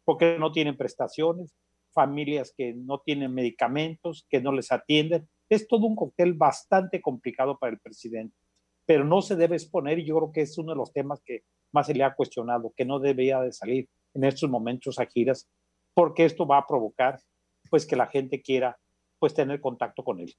porque 0.04 0.36
no 0.38 0.50
tienen 0.50 0.76
prestaciones, 0.76 1.54
familias 1.92 2.52
que 2.56 2.74
no 2.74 2.98
tienen 2.98 3.32
medicamentos, 3.32 4.26
que 4.28 4.40
no 4.40 4.52
les 4.52 4.72
atienden. 4.72 5.28
Es 5.48 5.68
todo 5.68 5.86
un 5.86 5.94
cóctel 5.94 6.34
bastante 6.34 7.00
complicado 7.00 7.56
para 7.56 7.72
el 7.72 7.78
presidente, 7.78 8.36
pero 8.84 9.04
no 9.04 9.22
se 9.22 9.36
debe 9.36 9.54
exponer 9.54 10.00
y 10.00 10.06
yo 10.06 10.16
creo 10.16 10.32
que 10.32 10.40
es 10.40 10.58
uno 10.58 10.72
de 10.72 10.78
los 10.78 10.92
temas 10.92 11.22
que 11.24 11.44
más 11.72 11.86
se 11.86 11.94
le 11.94 12.02
ha 12.02 12.14
cuestionado, 12.14 12.72
que 12.76 12.84
no 12.84 12.98
debería 12.98 13.40
de 13.40 13.52
salir 13.52 13.88
en 14.14 14.24
estos 14.24 14.50
momentos 14.50 14.98
a 14.98 15.06
giras, 15.06 15.48
porque 15.94 16.24
esto 16.24 16.48
va 16.48 16.58
a 16.58 16.66
provocar 16.66 17.20
pues 17.70 17.86
que 17.86 17.96
la 17.96 18.06
gente 18.06 18.42
quiera 18.42 18.78
pues 19.18 19.32
tener 19.32 19.60
contacto 19.60 20.04
con 20.04 20.20
él. 20.20 20.34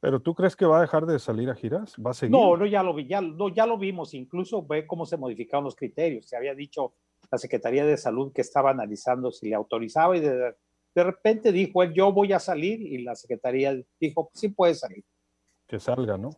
¿Pero 0.00 0.20
tú 0.20 0.34
crees 0.34 0.56
que 0.56 0.64
va 0.64 0.78
a 0.78 0.80
dejar 0.80 1.04
de 1.04 1.18
salir 1.18 1.50
a 1.50 1.54
giras? 1.54 1.94
¿Va 2.04 2.12
a 2.12 2.14
seguir? 2.14 2.32
No, 2.32 2.56
no, 2.56 2.64
ya 2.64 2.82
lo 2.82 2.94
vi, 2.94 3.06
ya, 3.06 3.20
no, 3.20 3.50
ya 3.50 3.66
lo 3.66 3.76
vimos, 3.76 4.14
incluso 4.14 4.64
ve 4.66 4.86
cómo 4.86 5.04
se 5.04 5.18
modificaron 5.18 5.64
los 5.64 5.76
criterios. 5.76 6.26
Se 6.26 6.36
había 6.36 6.54
dicho 6.54 6.94
la 7.30 7.36
Secretaría 7.36 7.84
de 7.84 7.98
Salud 7.98 8.32
que 8.32 8.40
estaba 8.40 8.70
analizando 8.70 9.30
si 9.30 9.50
le 9.50 9.54
autorizaba 9.54 10.16
y 10.16 10.20
de, 10.20 10.54
de 10.94 11.04
repente 11.04 11.52
dijo 11.52 11.82
él, 11.82 11.92
yo 11.92 12.12
voy 12.12 12.32
a 12.32 12.38
salir 12.38 12.80
y 12.80 13.02
la 13.02 13.14
Secretaría 13.14 13.78
dijo, 14.00 14.30
sí 14.32 14.48
puede 14.48 14.74
salir. 14.74 15.04
Que 15.66 15.78
salga, 15.78 16.16
¿no? 16.16 16.30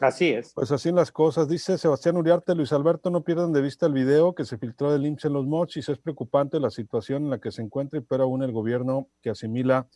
Así 0.00 0.28
es. 0.28 0.52
Pues 0.54 0.70
así 0.70 0.92
las 0.92 1.10
cosas. 1.10 1.48
Dice 1.48 1.76
Sebastián 1.76 2.16
Uriarte, 2.16 2.54
Luis 2.54 2.72
Alberto, 2.72 3.10
no 3.10 3.24
pierdan 3.24 3.52
de 3.52 3.60
vista 3.60 3.86
el 3.86 3.92
video 3.92 4.34
que 4.34 4.44
se 4.44 4.56
filtró 4.56 4.92
del 4.92 5.04
IMSS 5.06 5.24
en 5.26 5.32
los 5.32 5.46
mochis. 5.46 5.88
Es 5.88 5.98
preocupante 5.98 6.60
la 6.60 6.70
situación 6.70 7.24
en 7.24 7.30
la 7.30 7.38
que 7.38 7.50
se 7.50 7.62
encuentra, 7.62 8.00
pero 8.08 8.24
aún 8.24 8.42
el 8.42 8.52
gobierno 8.52 9.08
que 9.20 9.30
asimila 9.30 9.88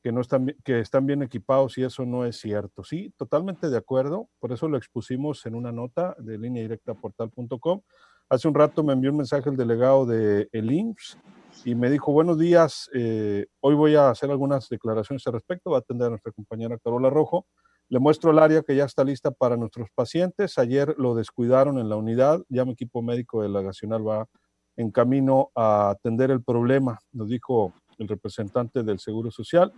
que, 0.00 0.12
no 0.12 0.20
están, 0.20 0.54
que 0.64 0.78
están 0.78 1.06
bien 1.06 1.22
equipados 1.22 1.76
y 1.76 1.82
eso 1.82 2.04
no 2.04 2.24
es 2.24 2.38
cierto. 2.38 2.84
Sí, 2.84 3.12
totalmente 3.16 3.68
de 3.68 3.76
acuerdo. 3.76 4.28
Por 4.38 4.52
eso 4.52 4.68
lo 4.68 4.76
expusimos 4.76 5.44
en 5.46 5.56
una 5.56 5.72
nota 5.72 6.14
de 6.18 6.38
línea 6.38 6.62
directa 6.62 6.94
portal.com. 6.94 7.82
Hace 8.28 8.46
un 8.46 8.54
rato 8.54 8.84
me 8.84 8.92
envió 8.92 9.10
un 9.10 9.16
mensaje 9.16 9.50
el 9.50 9.56
delegado 9.56 10.06
de 10.06 10.48
IMSS 10.52 11.18
y 11.64 11.74
me 11.74 11.90
dijo, 11.90 12.12
buenos 12.12 12.38
días, 12.38 12.90
eh, 12.94 13.46
hoy 13.60 13.74
voy 13.74 13.96
a 13.96 14.10
hacer 14.10 14.30
algunas 14.30 14.68
declaraciones 14.68 15.26
al 15.26 15.32
respecto, 15.32 15.70
va 15.70 15.78
a 15.78 15.80
atender 15.80 16.06
a 16.06 16.10
nuestra 16.10 16.30
compañera 16.30 16.78
Carola 16.78 17.10
Rojo. 17.10 17.46
Le 17.90 17.98
muestro 17.98 18.32
el 18.32 18.38
área 18.38 18.62
que 18.62 18.76
ya 18.76 18.84
está 18.84 19.02
lista 19.02 19.30
para 19.30 19.56
nuestros 19.56 19.88
pacientes. 19.94 20.58
Ayer 20.58 20.94
lo 20.98 21.14
descuidaron 21.14 21.78
en 21.78 21.88
la 21.88 21.96
unidad, 21.96 22.42
ya 22.50 22.66
mi 22.66 22.72
equipo 22.72 23.00
médico 23.00 23.42
de 23.42 23.48
la 23.48 23.62
Nacional 23.62 24.06
va 24.06 24.28
en 24.76 24.90
camino 24.90 25.50
a 25.54 25.90
atender 25.90 26.30
el 26.30 26.42
problema, 26.42 26.98
nos 27.12 27.28
dijo 27.28 27.72
el 27.96 28.06
representante 28.06 28.82
del 28.82 28.98
Seguro 28.98 29.30
Social. 29.30 29.72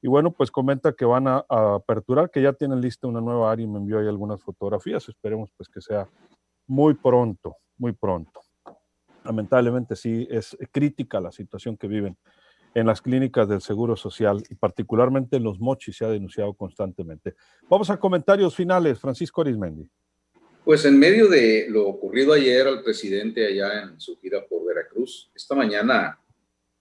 Y 0.00 0.08
bueno, 0.08 0.30
pues 0.30 0.52
comenta 0.52 0.92
que 0.92 1.04
van 1.04 1.26
a, 1.26 1.44
a, 1.48 1.74
aperturar, 1.74 2.30
que 2.30 2.40
ya 2.40 2.52
tienen 2.52 2.80
lista 2.80 3.08
una 3.08 3.20
nueva 3.20 3.50
área 3.50 3.64
y 3.64 3.68
me 3.68 3.78
envió 3.78 3.98
ahí 3.98 4.06
algunas 4.06 4.40
fotografías. 4.42 5.08
Esperemos 5.08 5.50
pues 5.56 5.68
que 5.68 5.80
sea 5.80 6.08
muy 6.68 6.94
pronto, 6.94 7.56
muy 7.78 7.92
pronto. 7.92 8.40
Lamentablemente 9.24 9.96
sí 9.96 10.26
es 10.30 10.56
crítica 10.70 11.20
la 11.20 11.32
situación 11.32 11.76
que 11.76 11.88
viven 11.88 12.16
en 12.76 12.86
las 12.86 13.00
clínicas 13.00 13.48
del 13.48 13.62
Seguro 13.62 13.96
Social 13.96 14.44
y 14.50 14.54
particularmente 14.54 15.36
en 15.38 15.44
los 15.44 15.58
mochis 15.58 15.96
se 15.96 16.04
ha 16.04 16.10
denunciado 16.10 16.52
constantemente. 16.52 17.34
Vamos 17.70 17.88
a 17.88 17.96
comentarios 17.96 18.54
finales. 18.54 19.00
Francisco 19.00 19.40
Arismendi. 19.40 19.88
Pues 20.62 20.84
en 20.84 20.98
medio 20.98 21.26
de 21.26 21.68
lo 21.70 21.88
ocurrido 21.88 22.34
ayer 22.34 22.66
al 22.66 22.82
presidente 22.82 23.46
allá 23.46 23.84
en 23.84 23.98
su 23.98 24.18
gira 24.18 24.46
por 24.46 24.66
Veracruz, 24.66 25.30
esta 25.34 25.54
mañana 25.54 26.20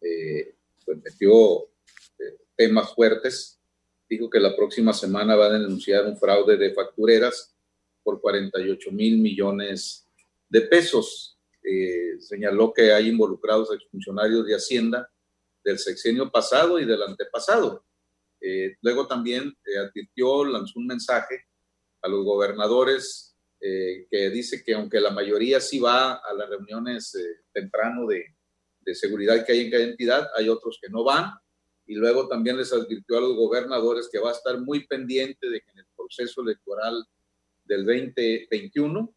eh, 0.02 0.56
pues 0.84 0.98
metió 1.02 1.64
eh, 1.64 2.40
temas 2.58 2.94
fuertes. 2.94 3.62
Dijo 4.10 4.30
que 4.30 4.42
la 4.42 4.54
próxima 4.54 4.92
semana 4.92 5.38
va 5.38 5.46
a 5.46 5.54
denunciar 5.54 6.06
un 6.06 6.18
fraude 6.18 6.58
de 6.58 6.74
factureras 6.74 7.56
por 8.04 8.20
48 8.20 8.92
mil 8.92 9.20
millones 9.20 10.06
de 10.50 10.60
pesos. 10.60 11.40
Eh, 11.64 12.20
señaló 12.20 12.74
que 12.74 12.92
hay 12.92 13.08
involucrados 13.08 13.74
exfuncionarios 13.74 14.46
de 14.46 14.56
Hacienda 14.56 15.10
del 15.66 15.80
sexenio 15.80 16.32
pasado 16.32 16.80
y 16.80 16.86
del 16.86 17.02
antepasado. 17.02 17.84
Eh, 18.40 18.78
luego 18.82 19.08
también 19.08 19.52
eh, 19.66 19.78
advirtió, 19.80 20.46
lanzó 20.46 20.80
un 20.80 20.86
mensaje 20.86 21.46
a 22.04 22.08
los 22.08 22.24
gobernadores 22.24 23.36
eh, 23.60 24.06
que 24.12 24.30
dice 24.30 24.64
que 24.64 24.76
aunque 24.76 25.02
la 25.02 25.10
mayoría 25.10 25.60
sí 25.60 25.80
va 25.80 26.14
a 26.14 26.34
las 26.34 26.48
reuniones 26.48 27.18
temprano 27.52 28.06
de, 28.06 28.36
de, 28.82 28.94
seguridad 28.94 29.44
que 29.44 29.54
hay 29.54 29.62
en 29.62 29.72
cada 29.72 29.84
entidad, 29.84 30.30
hay 30.36 30.48
otros 30.48 30.78
que 30.80 30.90
no 30.90 31.04
van. 31.04 31.32
Y 31.88 31.96
luego 31.96 32.28
también 32.28 32.58
les 32.58 32.72
advirtió 32.72 33.18
a 33.18 33.22
los 33.22 33.36
gobernadores 33.36 34.08
que 34.12 34.20
va 34.20 34.30
a 34.30 34.34
estar 34.34 34.60
muy 34.60 34.86
pendiente 34.86 35.50
de 35.50 35.62
que 35.62 35.72
en 35.72 35.80
el 35.80 35.88
proceso 35.96 36.42
electoral 36.42 37.04
del 37.64 37.86
2021 37.86 39.16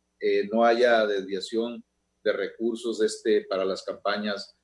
no 0.51 0.65
haya 0.65 1.07
desviación 1.07 1.85
de 2.25 2.33
recursos 2.33 3.03
este, 3.03 3.43
para 3.43 3.65
las 3.65 3.83
campañas 3.83 4.58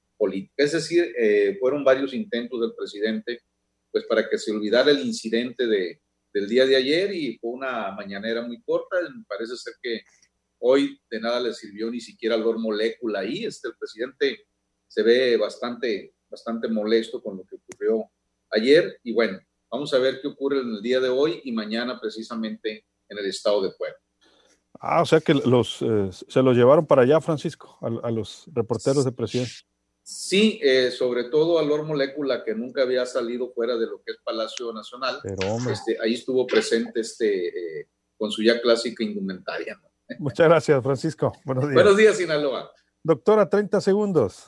Es 0.56 0.72
decir, 0.72 1.12
eh, 1.18 1.56
fueron 1.60 1.84
varios 1.84 2.12
intentos 2.14 2.60
del 2.60 2.74
presidente 2.74 3.40
pues 3.90 4.04
para 4.06 4.28
que 4.28 4.38
se 4.38 4.50
olvidara 4.50 4.90
el 4.90 5.06
incidente 5.06 5.68
de, 5.68 6.00
del 6.32 6.48
día 6.48 6.66
de 6.66 6.74
ayer 6.74 7.14
y 7.14 7.38
fue 7.38 7.52
una 7.52 7.92
mañanera 7.92 8.42
muy 8.42 8.60
corta. 8.62 8.96
Parece 9.28 9.56
ser 9.56 9.74
que 9.80 10.02
hoy 10.58 11.00
de 11.08 11.20
nada 11.20 11.38
le 11.38 11.54
sirvió 11.54 11.88
ni 11.90 12.00
siquiera 12.00 12.36
Lord 12.36 12.58
Molécula 12.58 13.20
ahí. 13.20 13.44
Este, 13.44 13.68
el 13.68 13.76
presidente 13.76 14.46
se 14.88 15.02
ve 15.04 15.36
bastante, 15.36 16.14
bastante 16.28 16.66
molesto 16.66 17.22
con 17.22 17.36
lo 17.36 17.44
que 17.44 17.54
ocurrió 17.54 18.10
ayer 18.50 18.98
y 19.04 19.12
bueno, 19.12 19.38
vamos 19.70 19.94
a 19.94 19.98
ver 19.98 20.20
qué 20.20 20.26
ocurre 20.26 20.60
en 20.60 20.70
el 20.70 20.82
día 20.82 20.98
de 20.98 21.08
hoy 21.08 21.40
y 21.44 21.52
mañana 21.52 22.00
precisamente 22.00 22.84
en 23.08 23.18
el 23.18 23.26
estado 23.26 23.62
de 23.62 23.70
Puebla. 23.78 23.96
Ah, 24.80 25.02
o 25.02 25.06
sea 25.06 25.20
que 25.20 25.34
los, 25.34 25.82
eh, 25.82 26.10
se 26.10 26.42
los 26.42 26.56
llevaron 26.56 26.84
para 26.84 27.02
allá, 27.02 27.20
Francisco, 27.20 27.78
a, 27.80 28.08
a 28.08 28.10
los 28.10 28.44
reporteros 28.52 29.04
de 29.04 29.12
presidencia. 29.12 29.64
Sí, 30.06 30.60
eh, 30.62 30.90
sobre 30.90 31.24
todo 31.24 31.58
a 31.58 31.62
Lord 31.62 31.86
Molécula, 31.86 32.44
que 32.44 32.54
nunca 32.54 32.82
había 32.82 33.06
salido 33.06 33.50
fuera 33.54 33.74
de 33.76 33.86
lo 33.86 34.02
que 34.02 34.12
es 34.12 34.18
Palacio 34.22 34.70
Nacional. 34.70 35.18
Pero, 35.22 35.56
este, 35.70 35.96
ahí 35.98 36.12
estuvo 36.12 36.46
presente 36.46 37.00
este, 37.00 37.48
eh, 37.80 37.88
con 38.18 38.30
su 38.30 38.42
ya 38.42 38.60
clásica 38.60 39.02
indumentaria. 39.02 39.78
¿no? 39.82 39.88
Muchas 40.18 40.46
gracias, 40.46 40.82
Francisco. 40.82 41.32
Buenos 41.46 41.64
días. 41.64 41.74
Buenos 41.74 41.96
días, 41.96 42.18
Sinaloa. 42.18 42.70
Doctora, 43.02 43.48
30 43.48 43.80
segundos. 43.80 44.46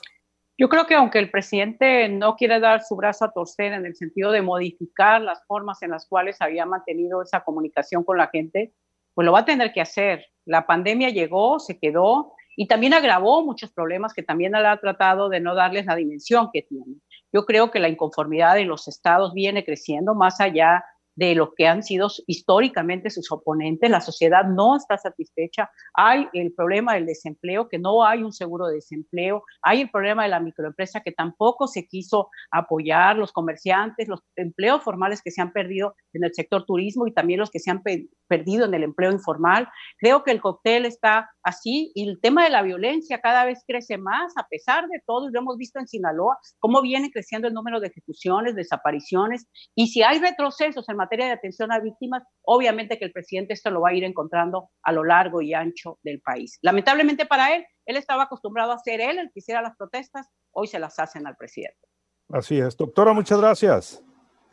Yo 0.59 0.69
creo 0.69 0.85
que 0.85 0.93
aunque 0.93 1.17
el 1.17 1.31
presidente 1.31 2.07
no 2.07 2.35
quiere 2.35 2.59
dar 2.59 2.83
su 2.83 2.95
brazo 2.95 3.25
a 3.25 3.31
torcer 3.31 3.73
en 3.73 3.87
el 3.87 3.95
sentido 3.95 4.31
de 4.31 4.43
modificar 4.43 5.21
las 5.21 5.43
formas 5.47 5.81
en 5.81 5.89
las 5.89 6.05
cuales 6.07 6.37
había 6.39 6.67
mantenido 6.67 7.23
esa 7.23 7.43
comunicación 7.43 8.03
con 8.03 8.17
la 8.17 8.27
gente, 8.27 8.73
pues 9.15 9.25
lo 9.25 9.31
va 9.31 9.39
a 9.39 9.45
tener 9.45 9.73
que 9.73 9.81
hacer. 9.81 10.25
La 10.45 10.67
pandemia 10.67 11.09
llegó, 11.09 11.59
se 11.59 11.79
quedó, 11.79 12.33
y 12.59 12.67
también 12.67 12.95
agravó 12.95 13.45
muchos 13.45 13.71
problemas 13.71 14.15
que 14.15 14.23
también 14.23 14.55
ha 14.55 14.77
tratado 14.77 15.29
de 15.29 15.39
no 15.39 15.53
darles 15.53 15.85
la 15.85 15.95
dimensión 15.95 16.49
que 16.51 16.63
tienen. 16.63 17.01
Yo 17.31 17.45
creo 17.45 17.69
que 17.69 17.79
la 17.79 17.87
inconformidad 17.87 18.55
de 18.55 18.65
los 18.65 18.87
estados 18.87 19.33
viene 19.33 19.63
creciendo 19.63 20.15
más 20.15 20.41
allá 20.41 20.83
de 21.17 21.33
lo 21.33 21.53
que 21.55 21.67
han 21.67 21.83
sido 21.83 22.07
históricamente 22.27 23.09
sus 23.09 23.31
oponentes. 23.31 23.89
La 23.89 24.01
sociedad 24.01 24.45
no 24.45 24.77
está 24.77 24.97
satisfecha. 24.97 25.69
Hay 25.95 26.27
el 26.31 26.53
problema 26.53 26.93
del 26.93 27.07
desempleo, 27.07 27.67
que 27.67 27.79
no 27.79 28.05
hay 28.05 28.21
un 28.21 28.31
seguro 28.31 28.67
de 28.67 28.75
desempleo. 28.75 29.43
Hay 29.63 29.81
el 29.81 29.89
problema 29.89 30.23
de 30.23 30.29
la 30.29 30.39
microempresa, 30.39 31.01
que 31.01 31.11
tampoco 31.11 31.67
se 31.67 31.87
quiso 31.87 32.29
apoyar. 32.51 33.17
Los 33.17 33.31
comerciantes, 33.31 34.07
los 34.07 34.21
empleos 34.35 34.83
formales 34.83 35.23
que 35.23 35.31
se 35.31 35.41
han 35.41 35.51
perdido 35.51 35.95
en 36.13 36.23
el 36.23 36.33
sector 36.33 36.65
turismo 36.65 37.07
y 37.07 37.13
también 37.13 37.39
los 37.39 37.49
que 37.49 37.59
se 37.59 37.71
han 37.71 37.81
pe 37.81 38.09
perdido 38.27 38.65
en 38.65 38.73
el 38.73 38.83
empleo 38.83 39.11
informal. 39.11 39.69
Creo 39.97 40.23
que 40.23 40.31
el 40.31 40.41
cóctel 40.41 40.85
está 40.85 41.29
así 41.43 41.93
y 41.95 42.09
el 42.09 42.19
tema 42.19 42.43
de 42.43 42.49
la 42.49 42.61
violencia 42.61 43.21
cada 43.21 43.45
vez 43.45 43.63
crece 43.65 43.97
más, 43.97 44.33
a 44.35 44.45
pesar 44.49 44.87
de 44.89 45.01
todo, 45.05 45.29
y 45.29 45.31
lo 45.31 45.39
hemos 45.39 45.57
visto 45.57 45.79
en 45.79 45.87
Sinaloa, 45.87 46.37
cómo 46.59 46.81
viene 46.81 47.09
creciendo 47.09 47.47
el 47.47 47.53
número 47.53 47.79
de 47.79 47.87
ejecuciones, 47.87 48.53
desapariciones. 48.53 49.47
Y 49.75 49.87
si 49.87 50.03
hay 50.03 50.19
retrocesos 50.19 50.89
en 50.89 50.97
de 51.09 51.31
atención 51.31 51.71
a 51.71 51.79
víctimas, 51.79 52.23
obviamente 52.41 52.99
que 52.99 53.05
el 53.05 53.11
presidente 53.11 53.53
esto 53.53 53.69
lo 53.71 53.81
va 53.81 53.89
a 53.89 53.93
ir 53.93 54.03
encontrando 54.03 54.69
a 54.83 54.91
lo 54.91 55.03
largo 55.03 55.41
y 55.41 55.53
ancho 55.53 55.99
del 56.03 56.21
país. 56.21 56.59
Lamentablemente 56.61 57.25
para 57.25 57.55
él, 57.55 57.65
él 57.85 57.95
estaba 57.95 58.23
acostumbrado 58.23 58.73
a 58.73 58.79
ser 58.79 58.99
él 58.99 59.19
el 59.19 59.27
que 59.27 59.39
hiciera 59.39 59.61
las 59.61 59.75
protestas, 59.77 60.27
hoy 60.51 60.67
se 60.67 60.79
las 60.79 60.99
hacen 60.99 61.25
al 61.25 61.37
presidente. 61.37 61.79
Así 62.29 62.59
es. 62.59 62.75
Doctora, 62.75 63.13
muchas 63.13 63.39
gracias. 63.39 64.03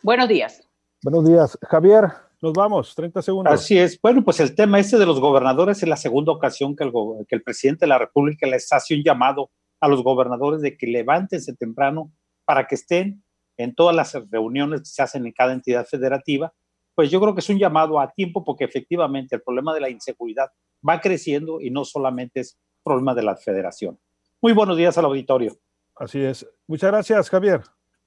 Buenos 0.03 0.29
días. 0.29 0.69
Buenos 1.03 1.27
días. 1.27 1.59
Javier, 1.63 2.05
nos 2.41 2.53
vamos, 2.53 2.95
30 2.95 3.23
segundos. 3.23 3.53
Así 3.53 3.79
es. 3.79 4.01
Bueno, 4.01 4.23
pues 4.23 4.39
el 4.39 4.55
tema 4.55 4.79
este 4.79 4.99
de 4.99 5.07
los 5.07 5.19
gobernadores 5.19 5.83
es 5.83 5.89
la 5.89 5.97
segunda 5.97 6.31
ocasión 6.31 6.77
que 6.77 6.85
el, 6.85 6.93
que 7.27 7.35
el 7.35 7.43
presidente 7.43 7.87
de 7.87 7.89
la 7.89 7.99
República 7.99 8.47
les 8.47 8.73
hace 8.73 8.95
un 8.95 9.03
llamado 9.03 9.51
a 9.81 9.89
los 9.89 10.03
gobernadores 10.03 10.61
de 10.61 10.77
que 10.77 10.87
levántense 10.87 11.55
temprano 11.57 12.13
para 12.45 12.67
que 12.67 12.75
estén 12.75 13.25
en 13.57 13.75
todas 13.75 13.95
las 13.95 14.15
reuniones 14.31 14.81
que 14.81 14.87
se 14.87 15.03
hacen 15.03 15.27
en 15.27 15.33
cada 15.33 15.53
entidad 15.53 15.87
federativa, 15.87 16.53
pues 16.95 17.11
yo 17.11 17.21
creo 17.21 17.35
que 17.35 17.41
es 17.41 17.49
un 17.49 17.59
llamado 17.59 18.01
a 18.01 18.13
tiempo 18.13 18.45
porque 18.45 18.65
efectivamente 18.65 19.37
el 19.37 19.43
problema 19.43 19.75
de 19.75 19.81
la 19.81 19.91
inseguridad 19.91 20.49
va 20.87 21.01
creciendo 21.01 21.61
y 21.61 21.71
no 21.71 21.85
solamente 21.85 22.41
es 22.41 22.59
problema 22.85 23.15
de 23.15 23.23
la 23.23 23.37
federación. 23.37 23.99
Muy 24.41 24.53
buenos 24.53 24.77
días 24.77 24.97
al 24.99 25.07
auditorio. 25.07 25.57
Así 25.97 26.21
es. 26.21 26.47
Muchas 26.67 26.91
gracias, 26.91 27.31
Javier. 27.31 27.63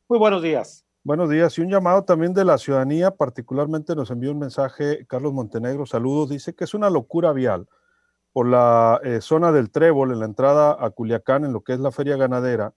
Muy 0.08 0.20
buenos 0.20 0.42
días. 0.42 0.86
Buenos 1.04 1.30
días 1.30 1.58
y 1.58 1.62
un 1.62 1.70
llamado 1.70 2.04
también 2.04 2.34
de 2.34 2.44
la 2.44 2.58
ciudadanía, 2.58 3.12
particularmente 3.12 3.96
nos 3.96 4.12
envió 4.12 4.32
un 4.32 4.40
mensaje 4.40 5.06
Carlos 5.08 5.32
Montenegro, 5.32 5.86
saludos, 5.86 6.30
dice 6.30 6.54
que 6.54 6.66
es 6.66 6.74
una 6.74 6.90
locura 6.90 7.32
vial 7.32 7.68
por 8.34 8.46
la 8.46 9.00
eh, 9.04 9.22
zona 9.22 9.52
del 9.52 9.72
Trébol, 9.72 10.12
en 10.12 10.20
la 10.20 10.26
entrada 10.26 10.76
a 10.80 10.90
Culiacán, 10.90 11.46
en 11.46 11.54
lo 11.54 11.64
que 11.64 11.74
es 11.74 11.80
la 11.80 11.92
feria 11.92 12.18
ganadera. 12.18 12.74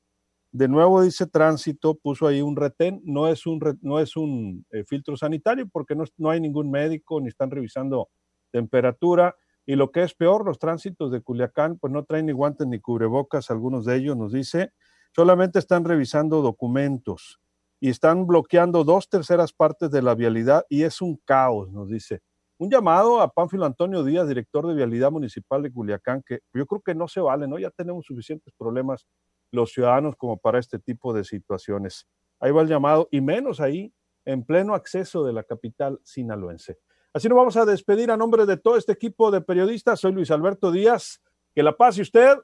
De 0.52 0.66
nuevo 0.66 1.02
dice 1.02 1.26
tránsito, 1.26 1.94
puso 1.94 2.26
ahí 2.26 2.42
un 2.42 2.56
retén, 2.56 3.00
no 3.04 3.28
es 3.28 3.46
un, 3.46 3.60
no 3.82 4.00
es 4.00 4.16
un 4.16 4.66
eh, 4.72 4.84
filtro 4.84 5.16
sanitario 5.16 5.68
porque 5.68 5.94
no, 5.94 6.04
no 6.18 6.30
hay 6.30 6.40
ningún 6.40 6.70
médico 6.70 7.20
ni 7.20 7.28
están 7.28 7.50
revisando 7.52 8.08
temperatura. 8.50 9.36
Y 9.64 9.76
lo 9.76 9.92
que 9.92 10.02
es 10.02 10.14
peor, 10.14 10.44
los 10.44 10.58
tránsitos 10.58 11.12
de 11.12 11.20
Culiacán, 11.20 11.78
pues 11.78 11.92
no 11.92 12.04
traen 12.04 12.26
ni 12.26 12.32
guantes 12.32 12.66
ni 12.66 12.80
cubrebocas, 12.80 13.50
algunos 13.50 13.84
de 13.84 13.96
ellos 13.96 14.16
nos 14.16 14.32
dice, 14.32 14.72
solamente 15.14 15.60
están 15.60 15.84
revisando 15.84 16.42
documentos 16.42 17.40
y 17.78 17.88
están 17.88 18.26
bloqueando 18.26 18.82
dos 18.82 19.08
terceras 19.08 19.52
partes 19.52 19.90
de 19.92 20.02
la 20.02 20.16
vialidad 20.16 20.64
y 20.68 20.82
es 20.82 21.00
un 21.00 21.16
caos, 21.24 21.70
nos 21.70 21.88
dice. 21.88 22.20
Un 22.58 22.70
llamado 22.70 23.20
a 23.20 23.28
Pánfilo 23.32 23.64
Antonio 23.64 24.04
Díaz, 24.04 24.28
director 24.28 24.66
de 24.66 24.74
Vialidad 24.74 25.10
Municipal 25.10 25.62
de 25.62 25.72
Culiacán, 25.72 26.22
que 26.26 26.40
yo 26.52 26.66
creo 26.66 26.82
que 26.82 26.94
no 26.94 27.08
se 27.08 27.20
vale, 27.20 27.46
¿no? 27.46 27.58
Ya 27.58 27.70
tenemos 27.70 28.04
suficientes 28.04 28.52
problemas 28.58 29.06
los 29.50 29.72
ciudadanos 29.72 30.16
como 30.16 30.38
para 30.38 30.58
este 30.58 30.78
tipo 30.78 31.12
de 31.12 31.24
situaciones. 31.24 32.06
Ahí 32.40 32.52
va 32.52 32.62
el 32.62 32.68
llamado, 32.68 33.08
y 33.10 33.20
menos 33.20 33.60
ahí, 33.60 33.92
en 34.24 34.44
pleno 34.44 34.74
acceso 34.74 35.24
de 35.24 35.32
la 35.32 35.42
capital 35.42 36.00
sinaloense. 36.04 36.78
Así 37.12 37.28
nos 37.28 37.36
vamos 37.36 37.56
a 37.56 37.64
despedir 37.64 38.10
a 38.10 38.16
nombre 38.16 38.46
de 38.46 38.56
todo 38.56 38.76
este 38.76 38.92
equipo 38.92 39.30
de 39.30 39.40
periodistas. 39.40 40.00
Soy 40.00 40.12
Luis 40.12 40.30
Alberto 40.30 40.70
Díaz. 40.70 41.20
Que 41.54 41.62
la 41.62 41.76
pase 41.76 42.02
usted 42.02 42.36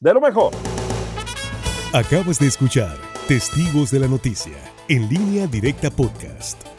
de 0.00 0.14
lo 0.14 0.20
mejor. 0.20 0.52
Acabas 1.92 2.38
de 2.40 2.48
escuchar 2.48 2.96
Testigos 3.28 3.90
de 3.90 4.00
la 4.00 4.08
Noticia, 4.08 4.58
en 4.88 5.08
línea 5.08 5.46
directa 5.46 5.90
podcast. 5.90 6.77